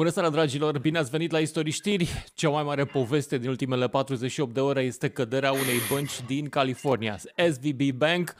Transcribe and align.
Bună 0.00 0.12
seara, 0.12 0.30
dragilor! 0.30 0.78
Bine 0.78 0.98
ați 0.98 1.10
venit 1.10 1.30
la 1.30 1.38
Istorii 1.38 1.72
Știri. 1.72 2.24
Cea 2.34 2.48
mai 2.48 2.62
mare 2.62 2.84
poveste 2.84 3.38
din 3.38 3.48
ultimele 3.48 3.88
48 3.88 4.54
de 4.54 4.60
ore 4.60 4.82
este 4.82 5.08
căderea 5.08 5.52
unei 5.52 5.78
bănci 5.90 6.22
din 6.26 6.48
California. 6.48 7.18
SVB 7.50 7.82
Bank, 7.94 8.34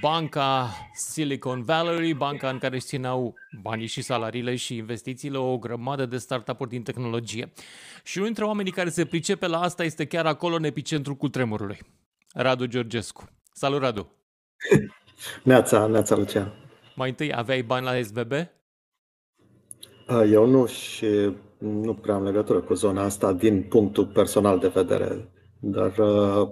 banca 0.00 0.70
Silicon 0.94 1.62
Valley, 1.62 2.14
banca 2.14 2.48
în 2.48 2.58
care 2.58 2.74
își 2.74 2.86
țineau 2.86 3.34
banii 3.62 3.86
și 3.86 4.02
salariile 4.02 4.56
și 4.56 4.76
investițiile 4.76 5.38
o 5.38 5.58
grămadă 5.58 6.06
de 6.06 6.16
startup-uri 6.16 6.70
din 6.70 6.82
tehnologie. 6.82 7.52
Și 8.04 8.16
unul 8.16 8.28
dintre 8.28 8.44
oamenii 8.44 8.72
care 8.72 8.88
se 8.88 9.04
pricepe 9.04 9.46
la 9.46 9.60
asta 9.60 9.84
este 9.84 10.06
chiar 10.06 10.26
acolo 10.26 10.54
în 10.54 10.64
epicentrul 10.64 11.16
cutremurului. 11.16 11.78
Radu 12.34 12.66
Georgescu. 12.66 13.28
Salut, 13.52 13.80
Radu! 13.80 14.12
Neața, 15.42 15.86
neața, 15.86 16.16
Lucian. 16.16 16.52
Mai 16.94 17.08
întâi, 17.08 17.32
aveai 17.32 17.62
bani 17.62 17.84
la 17.84 18.02
SVB? 18.02 18.32
Eu 20.08 20.46
nu 20.46 20.66
și 20.66 21.06
nu 21.58 21.94
prea 21.94 22.14
am 22.14 22.24
legătură 22.24 22.60
cu 22.60 22.74
zona 22.74 23.02
asta 23.02 23.32
din 23.32 23.62
punctul 23.62 24.06
personal 24.06 24.58
de 24.58 24.68
vedere, 24.68 25.28
dar 25.60 25.98
uh, 25.98 26.48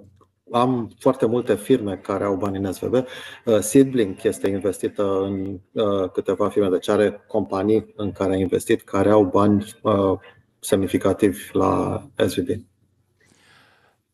am 0.50 0.90
foarte 0.98 1.26
multe 1.26 1.54
firme 1.54 1.96
care 1.96 2.24
au 2.24 2.36
bani 2.36 2.56
în 2.56 2.72
SVB. 2.72 2.92
Uh, 2.92 3.58
Seedlink 3.58 4.22
este 4.22 4.48
investită 4.48 5.20
în 5.22 5.60
uh, 5.72 6.10
câteva 6.12 6.48
firme, 6.48 6.68
deci 6.68 6.88
are 6.88 7.24
companii 7.26 7.92
în 7.96 8.12
care 8.12 8.32
a 8.32 8.38
investit 8.38 8.82
care 8.82 9.10
au 9.10 9.24
bani 9.24 9.64
uh, 9.82 10.18
semnificativi 10.58 11.48
la 11.52 12.02
SVB. 12.26 12.48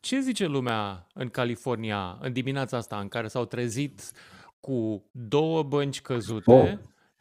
Ce 0.01 0.21
zice 0.21 0.47
lumea 0.47 1.07
în 1.15 1.29
California 1.29 2.19
în 2.21 2.33
dimineața 2.33 2.77
asta 2.77 2.97
în 2.97 3.09
care 3.09 3.27
s-au 3.27 3.45
trezit 3.45 4.13
cu 4.61 5.05
două 5.11 5.63
bănci 5.63 6.01
căzute, 6.01 6.53
oh. 6.53 6.73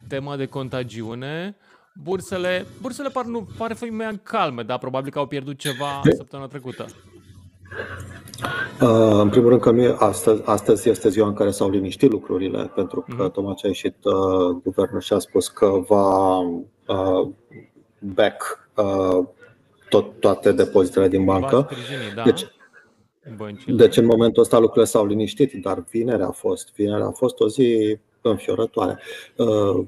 tema 0.08 0.36
de 0.36 0.46
contagiune, 0.46 1.56
bursele, 1.94 2.66
bursele 2.80 3.08
par, 3.08 3.24
nu, 3.24 3.48
pare 3.58 3.74
fi 3.74 3.84
mai 3.84 4.20
calme, 4.22 4.62
dar 4.62 4.78
probabil 4.78 5.10
că 5.10 5.18
au 5.18 5.26
pierdut 5.26 5.58
ceva 5.58 6.00
de... 6.04 6.10
săptămâna 6.10 6.48
trecută. 6.48 6.86
Uh, 8.80 9.20
în 9.20 9.28
primul 9.28 9.48
rând 9.48 9.60
că 9.60 9.70
nu 9.70 9.82
e 9.82 9.96
astăzi, 9.98 10.42
astăzi 10.44 10.88
este 10.88 11.08
ziua 11.08 11.26
în 11.26 11.34
care 11.34 11.50
s-au 11.50 11.70
liniștit 11.70 12.10
lucrurile, 12.10 12.70
pentru 12.74 13.00
că 13.00 13.28
mm-hmm. 13.28 13.32
tocmai 13.32 13.54
ce 13.54 13.66
a 13.66 13.68
ieșit 13.68 13.96
uh, 14.04 14.56
guvernul 14.62 15.00
și 15.00 15.12
a 15.12 15.18
spus 15.18 15.48
că 15.48 15.66
va 15.88 16.38
uh, 16.38 17.28
back 17.98 18.68
uh, 18.76 19.26
tot, 19.88 20.20
toate 20.20 20.52
depozitele 20.52 21.08
din 21.08 21.24
bancă. 21.24 21.68
Da? 22.14 22.22
Deci, 22.22 22.46
Băncile. 23.36 23.76
Deci 23.76 23.96
în 23.96 24.04
momentul 24.04 24.42
ăsta 24.42 24.58
lucrurile 24.58 24.84
s-au 24.84 25.06
liniștit, 25.06 25.52
dar 25.52 25.84
vinerea 25.90 26.26
a 26.26 26.30
fost, 26.30 26.74
vinerea 26.74 27.06
a 27.06 27.10
fost 27.10 27.40
o 27.40 27.48
zi 27.48 27.98
înfiorătoare. 28.20 28.98
Uh, 29.36 29.46
uh, 29.46 29.86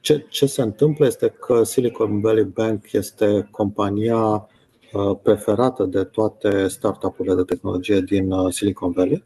ce, 0.00 0.26
ce 0.28 0.46
se 0.46 0.62
întâmplă 0.62 1.06
este 1.06 1.28
că 1.28 1.64
Silicon 1.64 2.20
Valley 2.20 2.44
Bank 2.44 2.92
este 2.92 3.48
compania 3.50 4.16
uh, 4.16 5.16
preferată 5.22 5.84
de 5.84 6.04
toate 6.04 6.68
startup-urile 6.68 7.34
de 7.34 7.42
tehnologie 7.42 8.00
din 8.00 8.32
Silicon 8.48 8.90
Valley. 8.90 9.24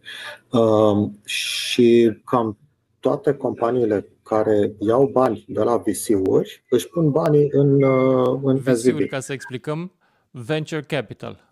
Și 1.25 2.19
cam 2.25 2.59
toate 3.01 3.35
companiile 3.35 4.09
care 4.23 4.73
iau 4.79 5.07
bani 5.07 5.45
de 5.49 5.63
la 5.63 5.77
VC-uri 5.77 6.65
își 6.69 6.89
pun 6.89 7.11
banii 7.11 7.49
în, 7.51 7.83
în 8.43 8.57
VC-uri, 8.57 9.09
ca 9.09 9.21
să 9.21 9.33
explicăm, 9.33 9.93
venture 10.31 10.83
capital 10.83 11.44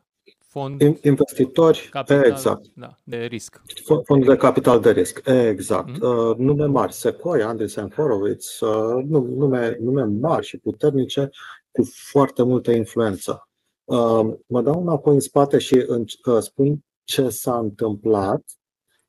fond 0.52 0.80
investitori 1.02 1.88
capital, 1.90 2.24
exact. 2.24 2.64
da, 2.74 2.98
de 3.04 3.16
risc. 3.16 3.62
Fond 4.04 4.26
de 4.26 4.36
capital 4.36 4.80
de 4.80 4.90
risc, 4.90 5.20
exact. 5.24 5.90
Mm-hmm. 5.90 6.00
Uh, 6.00 6.36
nume 6.36 6.64
mari, 6.64 6.92
Sequoia, 6.92 7.48
Andreessen 7.48 7.90
Horowitz, 7.90 8.60
uh, 8.60 9.04
nume, 9.08 9.76
nume 9.80 10.02
mari 10.02 10.46
și 10.46 10.58
puternice 10.58 11.30
cu 11.70 11.82
foarte 12.10 12.42
multă 12.42 12.70
influență. 12.70 13.48
Uh, 13.84 14.34
mă 14.46 14.62
dau 14.62 14.80
înapoi 14.80 15.14
în 15.14 15.20
spate 15.20 15.58
și 15.58 15.86
uh, 15.88 16.38
spun 16.40 16.84
ce 17.04 17.28
s-a 17.28 17.58
întâmplat 17.58 18.42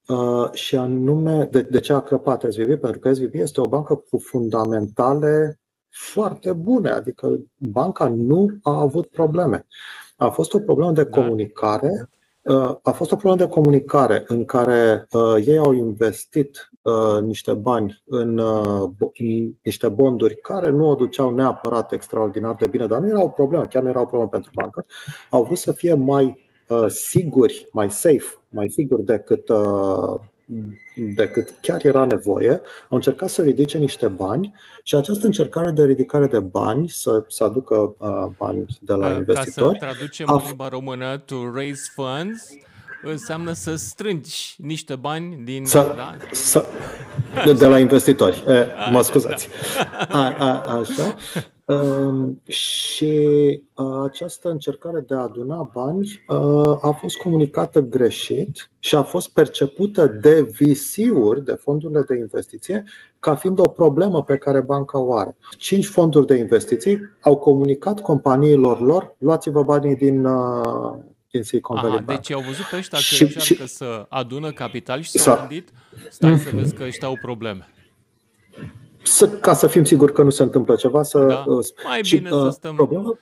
uh, 0.07 0.51
și 0.51 0.75
anume 0.75 1.47
de, 1.51 1.61
de 1.61 1.79
ce 1.79 1.93
a 1.93 2.01
crăpat 2.01 2.45
SVB, 2.49 2.79
pentru 2.79 2.99
că 2.99 3.13
SVB 3.13 3.33
este 3.33 3.61
o 3.61 3.67
bancă 3.67 3.95
cu 3.95 4.17
fundamentale 4.17 5.59
foarte 5.89 6.53
bune, 6.53 6.89
adică 6.89 7.39
banca 7.57 8.07
nu 8.07 8.57
a 8.61 8.79
avut 8.79 9.07
probleme. 9.07 9.65
A 10.23 10.29
fost 10.29 10.53
o 10.53 10.59
problemă 10.59 10.91
de 10.91 11.03
da. 11.03 11.21
comunicare. 11.21 12.09
Uh, 12.41 12.75
a 12.81 12.91
fost 12.91 13.11
o 13.11 13.15
problemă 13.15 13.45
de 13.47 13.53
comunicare 13.53 14.23
în 14.27 14.45
care 14.45 15.07
uh, 15.11 15.35
ei 15.45 15.57
au 15.57 15.71
investit 15.71 16.71
uh, 16.81 17.21
niște 17.21 17.53
bani 17.53 18.03
în, 18.05 18.37
uh, 18.37 18.89
în 18.99 19.55
niște 19.63 19.89
bonduri 19.89 20.35
care 20.35 20.69
nu 20.69 20.89
o 20.89 20.95
duceau 20.95 21.33
neapărat 21.33 21.91
extraordinar 21.91 22.55
de 22.55 22.67
bine, 22.67 22.87
dar 22.87 22.99
nu 22.99 23.07
erau 23.07 23.29
probleme, 23.29 23.65
chiar 23.65 23.83
nu 23.83 23.89
erau 23.89 24.05
probleme 24.05 24.29
pentru 24.31 24.51
bancă. 24.55 24.85
Au 25.29 25.43
vrut 25.43 25.57
să 25.57 25.71
fie 25.71 25.93
mai 25.93 26.37
uh, 26.67 26.85
siguri, 26.87 27.69
mai 27.71 27.91
safe, 27.91 28.37
mai 28.49 28.69
siguri 28.69 29.03
decât 29.03 29.49
uh, 29.49 30.19
decât 30.93 31.53
chiar 31.61 31.85
era 31.85 32.05
nevoie, 32.05 32.61
au 32.89 32.97
încercat 32.97 33.29
să 33.29 33.41
ridice 33.41 33.77
niște 33.77 34.07
bani 34.07 34.53
și 34.83 34.95
această 34.95 35.25
încercare 35.25 35.71
de 35.71 35.83
ridicare 35.83 36.27
de 36.27 36.39
bani, 36.39 36.89
să, 36.89 37.23
să 37.27 37.43
aducă 37.43 37.95
uh, 37.97 38.25
bani 38.37 38.65
de 38.79 38.93
la 38.93 39.09
investitori. 39.09 39.79
Ca 39.79 39.85
să 39.87 39.93
traducem 39.93 40.29
a... 40.29 40.33
în 40.33 40.41
limba 40.45 40.67
română, 40.67 41.17
to 41.17 41.51
raise 41.53 41.91
funds, 41.93 42.49
înseamnă 43.03 43.53
să 43.53 43.75
strângi 43.75 44.55
niște 44.57 44.95
bani 44.95 45.41
din. 45.43 45.65
Să, 45.65 45.93
da? 45.95 46.17
să, 46.31 46.65
de, 47.45 47.53
de 47.53 47.67
la 47.67 47.79
investitori. 47.79 48.43
E, 48.47 48.67
mă 48.91 49.01
scuzați. 49.01 49.47
A, 50.09 50.35
a, 50.37 50.79
așa. 50.79 51.15
Um, 51.65 52.41
și 52.47 53.13
uh, 53.73 54.03
această 54.03 54.49
încercare 54.49 54.99
de 54.99 55.13
a 55.13 55.17
aduna 55.17 55.69
bani 55.73 56.23
uh, 56.27 56.77
a 56.81 56.97
fost 56.99 57.17
comunicată 57.17 57.79
greșit 57.81 58.71
și 58.79 58.95
a 58.95 59.03
fost 59.03 59.33
percepută 59.33 60.07
de 60.07 60.41
VC-uri, 60.41 61.45
de 61.45 61.53
fondurile 61.53 62.01
de 62.07 62.15
investiție, 62.15 62.83
ca 63.19 63.35
fiind 63.35 63.59
o 63.59 63.69
problemă 63.69 64.23
pe 64.23 64.37
care 64.37 64.61
banca 64.61 64.99
o 64.99 65.15
are. 65.15 65.35
Cinci 65.57 65.85
fonduri 65.85 66.27
de 66.27 66.35
investiții 66.35 66.99
au 67.21 67.37
comunicat 67.37 67.99
companiilor 67.99 68.81
lor, 68.81 69.15
luați-vă 69.17 69.63
banii 69.63 69.95
din, 69.95 70.25
uh, 70.25 70.95
din 71.31 71.43
Silicon 71.43 71.75
Valley 71.75 71.95
Aha, 71.95 72.03
Bank. 72.05 72.19
Deci 72.19 72.31
au 72.31 72.41
văzut 72.41 72.65
pe 72.65 72.75
ăștia 72.75 72.97
că 72.97 73.03
și, 73.03 73.21
încearcă 73.21 73.65
și, 73.65 73.67
să 73.67 74.05
adună 74.09 74.51
capital 74.51 75.01
și 75.01 75.17
s-au 75.17 75.37
gândit, 75.37 75.69
stai 76.09 76.37
să 76.37 76.49
vezi 76.53 76.73
că 76.73 76.83
ăștia 76.83 77.07
au 77.07 77.17
probleme 77.21 77.67
să, 79.03 79.29
ca 79.29 79.53
să 79.53 79.67
fim 79.67 79.83
siguri 79.83 80.13
că 80.13 80.23
nu 80.23 80.29
se 80.29 80.43
întâmplă 80.43 80.75
ceva. 80.75 81.03
Să, 81.03 81.19
da. 81.19 81.43
Uh, 81.47 81.65
Mai 81.83 82.03
și, 82.03 82.17
bine 82.17 82.29
uh, 82.29 82.41
să 82.43 82.49
stăm. 82.49 82.75
Problema, 82.75 83.19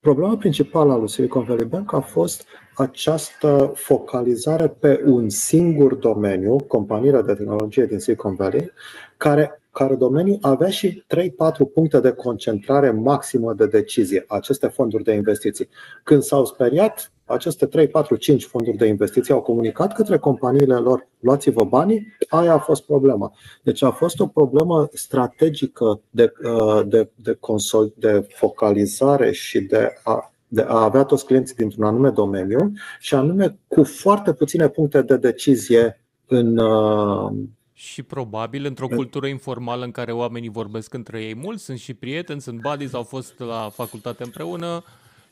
problema 0.00 0.36
principală 0.36 0.92
a 0.92 0.96
lui 0.96 1.08
Silicon 1.08 1.44
Valley 1.44 1.66
Bank 1.66 1.92
a 1.92 2.00
fost 2.00 2.46
această 2.74 3.72
focalizare 3.74 4.68
pe 4.68 5.02
un 5.06 5.28
singur 5.28 5.94
domeniu, 5.94 6.56
companiile 6.56 7.22
de 7.22 7.34
tehnologie 7.34 7.86
din 7.86 7.98
Silicon 7.98 8.34
Valley, 8.34 8.72
care, 9.16 9.62
care 9.72 9.94
domeniu 9.94 10.38
avea 10.40 10.70
și 10.70 11.04
3-4 11.16 11.72
puncte 11.74 12.00
de 12.00 12.10
concentrare 12.10 12.90
maximă 12.90 13.52
de 13.52 13.66
decizie, 13.66 14.24
aceste 14.28 14.66
fonduri 14.66 15.04
de 15.04 15.12
investiții. 15.12 15.68
Când 16.02 16.22
s-au 16.22 16.44
speriat, 16.44 17.12
aceste 17.28 17.66
3, 17.66 17.88
4, 17.88 18.16
5 18.16 18.44
fonduri 18.44 18.76
de 18.76 18.86
investiții 18.86 19.34
au 19.34 19.42
comunicat 19.42 19.92
către 19.92 20.18
companiile 20.18 20.74
lor, 20.74 21.08
luați-vă 21.20 21.64
banii, 21.64 22.16
aia 22.28 22.52
a 22.52 22.58
fost 22.58 22.84
problema. 22.84 23.32
Deci 23.62 23.82
a 23.82 23.90
fost 23.90 24.20
o 24.20 24.26
problemă 24.26 24.88
strategică 24.92 26.00
de, 26.10 26.32
uh, 26.42 26.86
de, 26.86 27.10
de, 27.14 27.36
consol, 27.40 27.92
de 27.96 28.26
focalizare 28.34 29.32
și 29.32 29.60
de 29.60 29.92
a, 30.04 30.32
de 30.48 30.62
a 30.62 30.82
avea 30.82 31.04
toți 31.04 31.26
clienții 31.26 31.54
dintr-un 31.54 31.84
anume 31.84 32.10
domeniu 32.10 32.72
și 33.00 33.14
anume 33.14 33.58
cu 33.66 33.84
foarte 33.84 34.32
puține 34.32 34.68
puncte 34.68 35.02
de 35.02 35.16
decizie 35.16 36.04
în, 36.26 36.58
uh, 36.58 37.32
și 37.72 38.02
probabil 38.02 38.64
într-o 38.64 38.86
cultură 38.86 39.26
informală 39.26 39.84
în 39.84 39.90
care 39.90 40.12
oamenii 40.12 40.48
vorbesc 40.48 40.94
între 40.94 41.22
ei 41.22 41.34
mult, 41.34 41.58
sunt 41.58 41.78
și 41.78 41.94
prieteni, 41.94 42.40
sunt 42.40 42.60
buddies, 42.60 42.92
au 42.92 43.02
fost 43.02 43.38
la 43.38 43.68
facultate 43.72 44.22
împreună, 44.24 44.82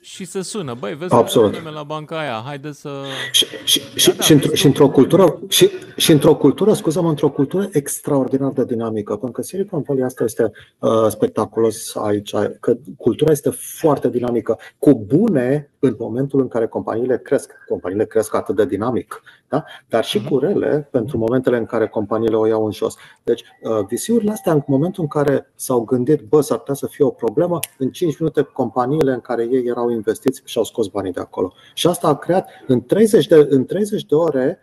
și 0.07 0.25
se 0.25 0.43
sună. 0.43 0.75
Băi, 0.79 0.95
vezi 0.95 1.15
Absolut. 1.15 1.63
că 1.63 1.71
la 1.71 1.83
banca 1.83 2.19
aia, 2.19 2.43
haide 2.45 2.73
să... 2.73 2.91
Și, 3.33 3.47
și, 3.65 3.79
da, 3.79 3.85
și, 3.97 4.15
da, 4.17 4.23
și, 4.23 4.35
într- 4.35 4.53
și 4.53 4.67
într-o 4.67 4.89
cultură, 4.89 5.39
și, 5.49 5.71
și 5.97 6.13
într-o 6.13 6.35
cultură, 6.37 6.73
scuză-mă, 6.73 7.09
într-o 7.09 7.31
cultură 7.31 7.69
extraordinar 7.73 8.51
de 8.51 8.65
dinamică, 8.65 9.13
pentru 9.13 9.31
că 9.31 9.43
Silicon 9.43 9.83
Valley 9.87 10.05
asta 10.05 10.25
este 10.25 10.53
uh, 10.79 10.91
spectaculos 11.09 11.95
aici, 11.97 12.35
că 12.61 12.77
cultura 12.97 13.31
este 13.31 13.51
foarte 13.51 14.09
dinamică, 14.09 14.59
cu 14.79 15.05
bune 15.07 15.71
în 15.79 15.95
momentul 15.99 16.41
în 16.41 16.49
care 16.49 16.67
companiile 16.67 17.19
cresc. 17.19 17.53
Companiile 17.69 18.05
cresc 18.05 18.35
atât 18.35 18.57
de 18.57 18.67
dinamic, 18.67 19.23
da? 19.49 19.65
dar 19.89 20.05
și 20.05 20.19
mhm. 20.19 20.29
cu 20.29 20.39
rele 20.39 20.89
pentru 20.91 21.19
momentele 21.19 21.57
în 21.57 21.65
care 21.65 21.89
companiile 21.89 22.37
o 22.37 22.47
iau 22.47 22.65
în 22.65 22.73
jos. 22.73 22.95
Deci, 23.23 23.43
uh, 23.63 23.87
visiurile 23.89 24.31
astea, 24.31 24.53
în 24.53 24.63
momentul 24.67 25.03
în 25.03 25.09
care 25.09 25.53
s-au 25.55 25.81
gândit, 25.81 26.21
bă, 26.21 26.41
s-ar 26.41 26.59
putea 26.59 26.75
să 26.75 26.87
fie 26.87 27.05
o 27.05 27.11
problemă, 27.11 27.59
în 27.79 27.91
5 27.91 28.19
minute 28.19 28.43
companiile 28.43 29.13
în 29.13 29.21
care 29.21 29.49
ei 29.51 29.67
erau 29.67 29.91
investiți 29.91 30.43
și-au 30.45 30.65
scos 30.65 30.87
banii 30.87 31.13
de 31.13 31.21
acolo. 31.21 31.53
Și 31.75 31.87
asta 31.87 32.09
a 32.09 32.17
creat 32.17 32.49
în 32.67 32.83
30 32.83 33.27
de, 33.27 33.47
în 33.51 33.65
30 33.65 34.05
de 34.05 34.15
ore 34.15 34.59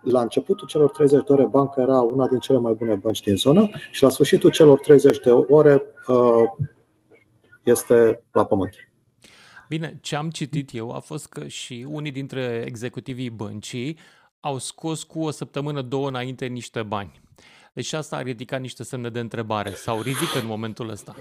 la 0.00 0.20
începutul 0.20 0.66
celor 0.66 0.90
30 0.90 1.24
de 1.26 1.32
ore, 1.32 1.46
banca 1.46 1.82
era 1.82 2.00
una 2.00 2.28
din 2.28 2.38
cele 2.38 2.58
mai 2.58 2.72
bune 2.72 2.94
bănci 2.94 3.20
din 3.20 3.36
zonă 3.36 3.70
și 3.90 4.02
la 4.02 4.08
sfârșitul 4.08 4.50
celor 4.50 4.78
30 4.78 5.18
de 5.18 5.30
ore 5.30 5.82
uh, 6.06 6.42
este 7.62 8.22
la 8.32 8.44
pământ. 8.44 8.74
Bine, 9.68 9.98
ce 10.02 10.16
am 10.16 10.30
citit 10.30 10.74
eu 10.74 10.90
a 10.90 10.98
fost 10.98 11.26
că 11.26 11.46
și 11.46 11.86
unii 11.90 12.10
dintre 12.10 12.64
executivii 12.66 13.30
băncii 13.30 13.98
au 14.40 14.58
scos 14.58 15.02
cu 15.02 15.20
o 15.20 15.30
săptămână, 15.30 15.82
două 15.82 16.08
înainte 16.08 16.46
niște 16.46 16.82
bani. 16.82 17.20
Deci 17.72 17.92
asta 17.92 18.16
a 18.16 18.22
ridicat 18.22 18.60
niște 18.60 18.82
semne 18.82 19.08
de 19.08 19.18
întrebare 19.18 19.70
sau 19.70 20.00
ridică 20.00 20.38
în 20.40 20.46
momentul 20.46 20.88
ăsta. 20.88 21.14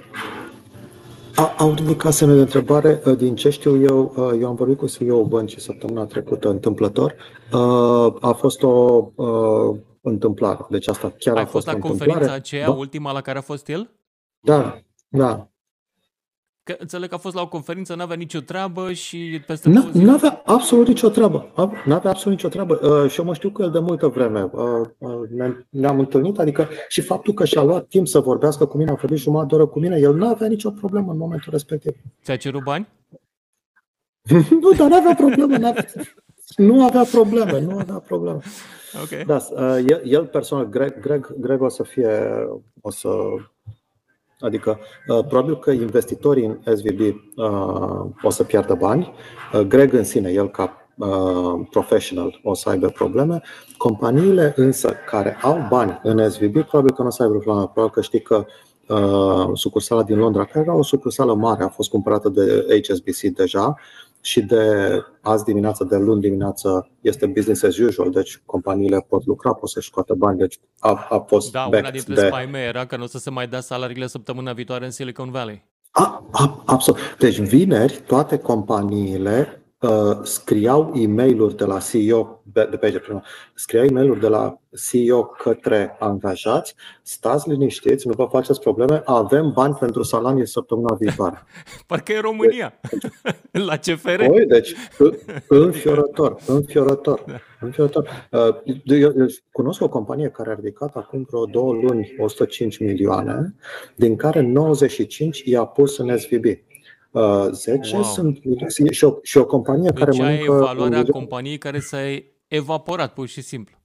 A, 1.36 1.54
au 1.58 1.74
ridicat 1.74 2.14
semne 2.14 2.34
de 2.34 2.40
întrebare. 2.40 3.02
Uh, 3.06 3.18
din 3.18 3.36
ce 3.36 3.50
știu 3.50 3.82
eu, 3.82 4.14
uh, 4.16 4.38
eu 4.42 4.48
am 4.48 4.56
vorbit 4.56 4.78
cu 4.78 4.88
CEO 4.88 5.26
băncii 5.26 5.62
săptămâna 5.62 6.06
trecută 6.06 6.50
întâmplător. 6.50 7.16
Uh, 7.52 8.16
a 8.20 8.32
fost 8.38 8.64
o 8.64 9.08
întâmplare. 10.02 10.66
Deci 10.70 10.88
asta 10.88 11.14
chiar 11.18 11.36
Ai 11.36 11.42
a 11.42 11.46
fost 11.46 11.66
fost 11.66 11.78
la 11.78 11.88
conferința 11.88 12.34
aceea, 12.34 12.72
ultima 12.72 13.12
la 13.12 13.22
care 13.22 13.38
a 13.38 13.42
fost 13.42 13.68
el? 13.68 13.90
Da, 14.40 14.82
da. 15.08 15.50
Că 16.68 16.76
înțeleg 16.80 17.10
că 17.10 17.16
a 17.16 17.18
fost 17.18 17.36
la 17.36 17.42
o 17.42 17.48
conferință, 17.48 17.96
n-avea 17.96 18.16
nicio 18.16 18.40
treabă 18.40 18.94
și 18.94 19.42
peste 19.46 19.70
Nu 19.70 19.90
Nu 19.94 20.14
avea 20.14 20.42
absolut 20.46 20.88
nicio 20.88 21.10
treabă. 21.10 21.52
Nu 21.86 21.94
avea 21.94 22.10
absolut 22.12 22.38
nicio 22.38 22.48
treabă. 22.48 22.80
Uh, 22.88 23.10
și 23.10 23.20
eu 23.20 23.26
mă 23.26 23.34
știu 23.34 23.52
cu 23.52 23.62
el 23.62 23.72
de 23.72 23.80
multă 23.80 24.08
vreme. 24.08 24.50
Uh, 24.52 24.88
uh, 24.98 25.56
ne-am 25.70 26.00
întâlnit, 26.00 26.40
adică 26.40 26.70
și 26.88 27.02
faptul 27.02 27.34
că 27.34 27.46
și-a 27.46 27.64
luat 27.64 27.88
timp 27.88 28.08
să 28.08 28.20
vorbească 28.20 28.66
cu 28.66 28.78
mine, 28.78 28.92
a 28.92 28.94
vorbit 28.94 29.18
jumătate 29.18 29.48
de 29.48 29.56
oră 29.56 29.66
cu 29.66 29.80
mine, 29.80 29.98
el 30.00 30.16
nu 30.16 30.28
avea 30.28 30.48
nicio 30.48 30.70
problemă 30.70 31.12
în 31.12 31.18
momentul 31.18 31.52
respectiv. 31.52 31.94
Ți-a 32.24 32.36
cerut 32.36 32.64
bani? 32.64 32.88
nu, 34.62 34.72
dar 34.78 34.88
nu 34.88 34.96
avea 34.96 35.16
probleme. 35.16 35.58
N-avea... 35.58 35.86
Nu 36.56 36.86
avea 36.86 37.04
probleme, 37.04 37.60
nu 37.60 37.78
avea 37.78 38.00
probleme. 38.08 38.40
Okay. 39.04 39.24
Da, 39.26 39.36
uh, 39.52 39.84
el, 39.88 40.02
el 40.06 40.26
personal, 40.26 40.66
Greg, 40.66 41.00
Greg, 41.00 41.36
Greg 41.40 41.62
o 41.62 41.70
să 41.70 41.84
fie, 41.84 42.10
o 42.82 42.92
să 42.92 43.10
Adică, 44.40 44.80
uh, 45.08 45.26
probabil 45.28 45.58
că 45.58 45.72
investitorii 45.72 46.46
în 46.46 46.76
SVB 46.76 47.00
uh, 47.00 48.06
o 48.22 48.30
să 48.30 48.44
piardă 48.44 48.74
bani. 48.74 49.14
Uh, 49.54 49.60
Greg 49.60 49.94
în 49.94 50.04
sine, 50.04 50.32
el 50.32 50.50
ca 50.50 50.82
professional, 51.70 52.40
o 52.44 52.54
să 52.54 52.70
aibă 52.70 52.88
probleme. 52.88 53.42
Companiile 53.78 54.54
însă 54.56 54.94
care 55.10 55.38
au 55.42 55.66
bani 55.70 56.00
în 56.04 56.30
SVB, 56.30 56.64
probabil 56.64 56.94
că 56.94 57.02
nu 57.02 57.08
o 57.08 57.12
să 57.12 57.24
aibă 57.24 57.38
probleme. 57.38 57.70
Probabil 57.74 57.94
că 57.94 58.02
știi 58.02 58.22
că 58.22 58.46
sucursala 59.54 60.04
din 60.04 60.18
Londra, 60.18 60.46
care 60.46 60.60
era 60.60 60.74
o 60.76 60.84
sucursală 60.84 61.34
mare, 61.34 61.64
a 61.64 61.68
fost 61.68 61.90
cumpărată 61.90 62.30
de 62.30 62.66
HSBC 62.88 63.22
deja 63.22 63.76
și 64.22 64.42
de 64.42 64.90
azi 65.22 65.44
dimineață, 65.44 65.84
de 65.84 65.98
luni 65.98 66.22
dimineață, 66.22 66.90
este 67.02 67.26
business 67.26 67.64
as 67.64 67.78
usual, 67.78 68.12
deci 68.12 68.42
companiile 68.46 69.06
pot 69.10 69.26
lucra, 69.26 69.54
pot 69.54 69.70
să-și 69.70 69.88
scoată 69.88 70.14
bani, 70.14 70.38
deci 70.38 70.60
a, 70.80 71.08
a 71.10 71.20
fost 71.28 71.52
Da, 71.52 71.66
una 71.66 71.92
dintre 71.92 72.14
de... 72.14 72.26
spaime 72.26 72.60
era 72.60 72.86
că 72.86 72.98
nu 72.98 73.04
o 73.04 73.08
să 73.08 73.18
se 73.18 73.30
mai 73.30 73.48
dea 73.48 73.60
salariile 73.60 74.08
săptămâna 74.08 74.54
viitoare 74.54 74.86
în 74.86 74.92
Silicon 74.92 75.32
Valley. 75.32 75.66
A, 75.92 76.28
a, 76.32 76.64
absolut. 76.66 77.00
Deci 77.20 77.40
vineri 77.40 78.02
toate 78.08 78.38
companiile 78.38 79.62
uh, 79.80 80.18
scriau 80.24 80.92
e 80.96 81.08
mail 81.08 81.54
de 81.56 81.66
la 81.66 81.80
CEO, 81.80 82.42
de, 82.44 82.68
de 82.72 82.78
pe 82.78 83.00
primul, 83.00 83.24
scriau 83.54 83.86
e 83.86 83.92
mail 83.92 84.20
de 84.20 84.28
la 84.28 84.60
CEO 84.90 85.24
către 85.24 85.96
angajați, 86.00 86.76
stați 87.02 87.50
liniștiți, 87.50 88.08
nu 88.08 88.14
vă 88.14 88.28
faceți 88.32 88.60
probleme, 88.60 89.02
avem 89.06 89.52
bani 89.52 89.74
pentru 89.74 90.04
salarii 90.04 90.48
săptămâna 90.48 90.96
viitoare. 91.00 91.44
Parcă 91.88 92.12
e 92.12 92.20
România, 92.20 92.80
deci, 93.52 93.64
la 93.68 93.78
CFR. 93.78 94.22
Oi, 94.30 94.46
deci, 94.46 94.74
înfiorător, 95.48 96.36
înfiorător, 96.48 97.24
da. 97.28 97.40
înfiorător. 97.60 98.28
Uh, 98.32 98.76
eu, 98.84 99.14
eu 99.18 99.26
cunosc 99.52 99.82
o 99.82 99.90
companie 99.90 100.30
care 100.30 100.50
a 100.50 100.54
ridicat 100.54 100.96
acum 100.96 101.26
vreo 101.30 101.46
două 101.46 101.74
luni 101.74 102.16
105 102.20 102.78
milioane, 102.78 103.56
din 103.96 104.16
care 104.16 104.42
95 104.42 105.42
i-a 105.46 105.66
pus 105.66 105.98
în 105.98 106.18
SVB. 106.18 106.46
10 107.52 107.96
wow. 107.96 108.04
sunt 108.04 108.40
și 108.92 109.04
o, 109.04 109.18
și 109.22 109.38
o 109.38 109.46
companie 109.46 109.90
deci 109.90 110.04
care 110.04 110.18
mănâncă... 110.18 110.44
evaluarea 110.44 111.00
un... 111.00 111.06
companiei 111.06 111.58
care 111.58 111.80
s-a 111.80 111.98
evaporat, 112.48 113.14
pur 113.14 113.28
și 113.28 113.42
simplu. 113.42 113.76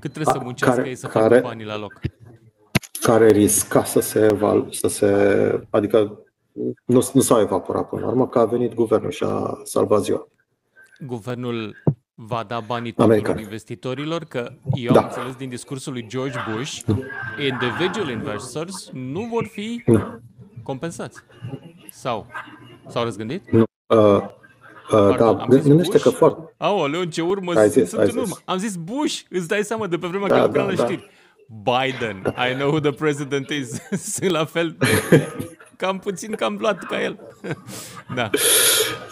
Cât 0.00 0.12
trebuie 0.12 0.34
A, 0.34 0.38
să 0.38 0.44
muncească 0.44 0.76
care, 0.76 0.88
ei 0.88 0.94
să 0.94 1.06
care, 1.06 1.34
facă 1.34 1.46
banii 1.46 1.64
la 1.64 1.78
loc? 1.78 2.00
Care 3.00 3.30
risca 3.30 3.84
să 3.84 4.00
se 4.00 4.28
evalu, 4.30 4.70
să 4.70 4.88
se... 4.88 5.06
Adică 5.70 6.18
nu, 6.84 7.08
nu 7.12 7.20
s-a 7.20 7.40
evaporat 7.40 7.88
până 7.88 8.00
la 8.00 8.08
urmă, 8.08 8.28
că 8.28 8.38
a 8.38 8.44
venit 8.44 8.74
guvernul 8.74 9.10
și 9.10 9.24
a 9.24 9.60
salvat 9.64 10.02
ziua. 10.02 10.28
Guvernul 11.06 11.76
va 12.14 12.44
da 12.48 12.60
banii 12.60 12.90
tuturor 12.90 13.10
American. 13.10 13.38
investitorilor, 13.38 14.24
că 14.24 14.52
eu 14.74 14.92
da. 14.92 15.00
am 15.00 15.06
înțeles 15.06 15.34
din 15.34 15.48
discursul 15.48 15.92
lui 15.92 16.06
George 16.06 16.38
Bush, 16.52 16.80
individual 17.50 18.10
investors 18.10 18.90
nu 18.92 19.20
vor 19.20 19.44
fi 19.44 19.84
compensați. 20.62 21.20
Sau? 21.98 22.26
S-au 22.88 23.04
răzgândit? 23.04 23.50
Nu. 23.50 23.64
Uh, 23.86 23.96
uh, 23.96 24.28
Pardon, 24.90 25.36
da, 25.48 25.56
gândește 25.56 25.98
că 25.98 26.10
foarte... 26.10 26.54
Aoleu, 26.56 27.04
ce 27.04 27.22
urmă 27.22 27.52
ai 27.54 27.68
zis, 27.68 27.88
sunt 27.88 28.00
ai 28.00 28.08
în 28.10 28.16
urmă. 28.16 28.34
Zis. 28.34 28.42
Am 28.44 28.58
zis 28.58 28.76
Bush, 28.76 29.20
îți 29.30 29.48
dai 29.48 29.62
seama 29.62 29.86
de 29.86 29.98
pe 29.98 30.06
vremea 30.06 30.28
da, 30.28 30.34
că 30.34 30.46
lucram 30.46 30.66
da, 30.66 30.70
la 30.72 30.76
da. 30.76 30.84
știri. 30.84 31.10
Biden, 31.62 32.34
I 32.50 32.54
know 32.54 32.68
who 32.68 32.80
the 32.80 32.92
president 32.92 33.48
is. 33.48 33.80
sunt 34.14 34.30
la 34.30 34.44
fel 34.44 34.76
cam 35.76 35.98
puțin 35.98 36.34
cam 36.34 36.56
luat 36.60 36.78
ca 36.78 37.02
el. 37.02 37.18
da. 38.16 38.30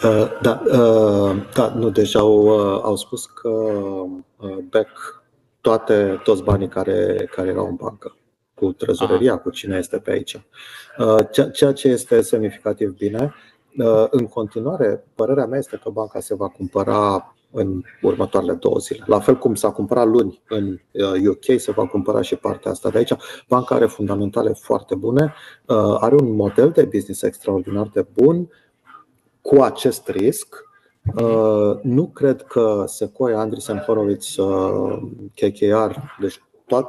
Uh, 0.03 0.27
da, 0.41 0.61
uh, 0.65 1.35
da, 1.53 1.73
nu, 1.75 1.89
deja 1.89 2.19
au, 2.19 2.41
uh, 2.41 2.81
au 2.83 2.95
spus 2.95 3.25
că 3.25 3.49
uh, 3.49 4.57
back 4.69 5.23
toate, 5.61 6.19
toți 6.23 6.43
banii 6.43 6.67
care, 6.67 7.29
care 7.31 7.49
erau 7.49 7.67
în 7.67 7.75
bancă 7.75 8.15
cu 8.59 8.71
trezoreria, 8.71 9.31
Aha. 9.31 9.41
cu 9.41 9.49
cine 9.49 9.77
este 9.77 9.97
pe 9.97 10.11
aici. 10.11 10.41
Uh, 10.97 11.51
ceea 11.53 11.71
ce 11.71 11.87
este 11.87 12.21
semnificativ 12.21 12.95
bine. 12.97 13.33
Uh, 13.77 14.05
în 14.09 14.25
continuare, 14.25 15.03
părerea 15.15 15.45
mea 15.45 15.57
este 15.57 15.79
că 15.83 15.89
banca 15.89 16.19
se 16.19 16.35
va 16.35 16.47
cumpăra 16.47 17.35
în 17.51 17.81
următoarele 18.01 18.53
două 18.53 18.77
zile. 18.77 19.03
La 19.07 19.19
fel 19.19 19.37
cum 19.37 19.55
s-a 19.55 19.71
cumpărat 19.71 20.07
luni 20.07 20.41
în 20.47 20.77
UK, 21.27 21.43
uh, 21.47 21.57
se 21.57 21.71
va 21.71 21.87
cumpăra 21.87 22.21
și 22.21 22.35
partea 22.35 22.71
asta 22.71 22.89
de 22.89 22.97
aici. 22.97 23.13
Banca 23.47 23.75
are 23.75 23.85
fundamentale 23.85 24.53
foarte 24.53 24.95
bune, 24.95 25.33
are 25.99 26.15
un 26.15 26.35
model 26.35 26.69
de 26.69 26.83
business 26.83 27.21
extraordinar 27.21 27.89
de 27.93 28.05
bun 28.13 28.49
cu 29.41 29.61
acest 29.61 30.07
risc. 30.07 30.65
Nu 31.81 32.07
cred 32.13 32.41
că 32.41 32.83
Sequoia, 32.87 33.39
Andreessen 33.39 33.77
Horowitz, 33.77 34.35
KKR, 35.35 35.99
deci 36.19 36.41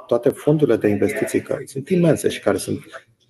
toate 0.07 0.29
fondurile 0.29 0.77
de 0.77 0.89
investiții 0.89 1.41
care 1.43 1.67
sunt 1.67 1.89
imense 1.89 2.29
și 2.29 2.41
care 2.41 2.57
sunt 2.57 2.79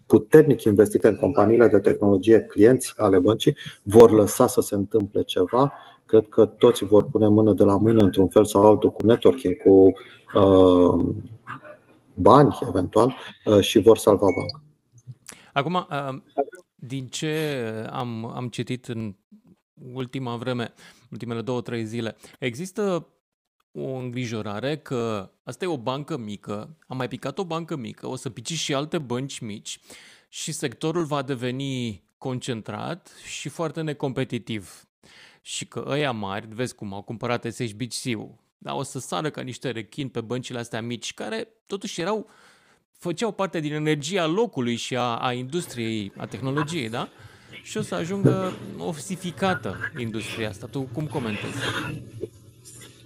puternic 0.06 0.62
investite 0.62 1.08
în 1.08 1.16
companiile 1.16 1.68
de 1.68 1.78
tehnologie, 1.78 2.40
clienți 2.40 2.92
ale 2.96 3.18
băncii, 3.18 3.56
vor 3.82 4.10
lăsa 4.10 4.46
să 4.46 4.60
se 4.60 4.74
întâmple 4.74 5.22
ceva. 5.22 5.72
Cred 6.06 6.28
că 6.28 6.46
toți 6.46 6.84
vor 6.84 7.04
pune 7.04 7.28
mână 7.28 7.52
de 7.52 7.64
la 7.64 7.76
mână 7.76 8.02
într-un 8.02 8.28
fel 8.28 8.44
sau 8.44 8.66
altul 8.66 8.90
cu 8.90 9.06
networking, 9.06 9.56
cu 9.56 9.92
uh, 10.34 11.14
bani 12.14 12.58
eventual 12.68 13.14
uh, 13.44 13.60
și 13.60 13.78
vor 13.78 13.98
salva 13.98 14.26
banca. 14.36 14.62
Acum, 15.52 15.74
uh, 15.74 16.20
din 16.74 17.06
ce 17.06 17.64
am, 17.90 18.32
am 18.34 18.48
citit 18.48 18.86
în 18.86 19.14
ultima 19.92 20.36
vreme, 20.36 20.72
ultimele 21.10 21.40
două, 21.40 21.60
trei 21.60 21.84
zile, 21.84 22.16
există 22.38 23.06
o 23.72 23.94
îngrijorare 23.94 24.76
că 24.78 25.30
asta 25.42 25.64
e 25.64 25.68
o 25.68 25.78
bancă 25.78 26.16
mică, 26.16 26.76
am 26.86 26.96
mai 26.96 27.08
picat 27.08 27.38
o 27.38 27.44
bancă 27.44 27.76
mică, 27.76 28.06
o 28.06 28.16
să 28.16 28.30
pici 28.30 28.52
și 28.52 28.74
alte 28.74 28.98
bănci 28.98 29.38
mici 29.38 29.80
și 30.28 30.52
sectorul 30.52 31.04
va 31.04 31.22
deveni 31.22 32.02
concentrat 32.18 33.10
și 33.26 33.48
foarte 33.48 33.80
necompetitiv. 33.80 34.82
Și 35.42 35.66
că 35.66 35.84
ăia 35.88 36.10
mari, 36.12 36.48
vezi 36.50 36.74
cum 36.74 36.94
au 36.94 37.02
cumpărat 37.02 37.44
SHBC-ul, 37.52 38.34
da, 38.58 38.74
o 38.74 38.82
să 38.82 38.98
sară 38.98 39.30
ca 39.30 39.40
niște 39.40 39.70
rechini 39.70 40.10
pe 40.10 40.20
băncile 40.20 40.58
astea 40.58 40.82
mici, 40.82 41.14
care 41.14 41.48
totuși 41.66 42.00
erau, 42.00 42.30
făceau 42.92 43.32
parte 43.32 43.60
din 43.60 43.72
energia 43.72 44.26
locului 44.26 44.76
și 44.76 44.96
a, 44.96 45.16
a 45.16 45.32
industriei, 45.32 46.12
a 46.16 46.26
tehnologiei, 46.26 46.88
da? 46.88 47.08
Și 47.62 47.76
o 47.76 47.82
să 47.82 47.94
ajungă 47.94 48.52
osificată 48.78 49.76
industria 49.98 50.48
asta. 50.48 50.66
Tu 50.66 50.80
cum 50.80 51.06
comentezi? 51.06 51.56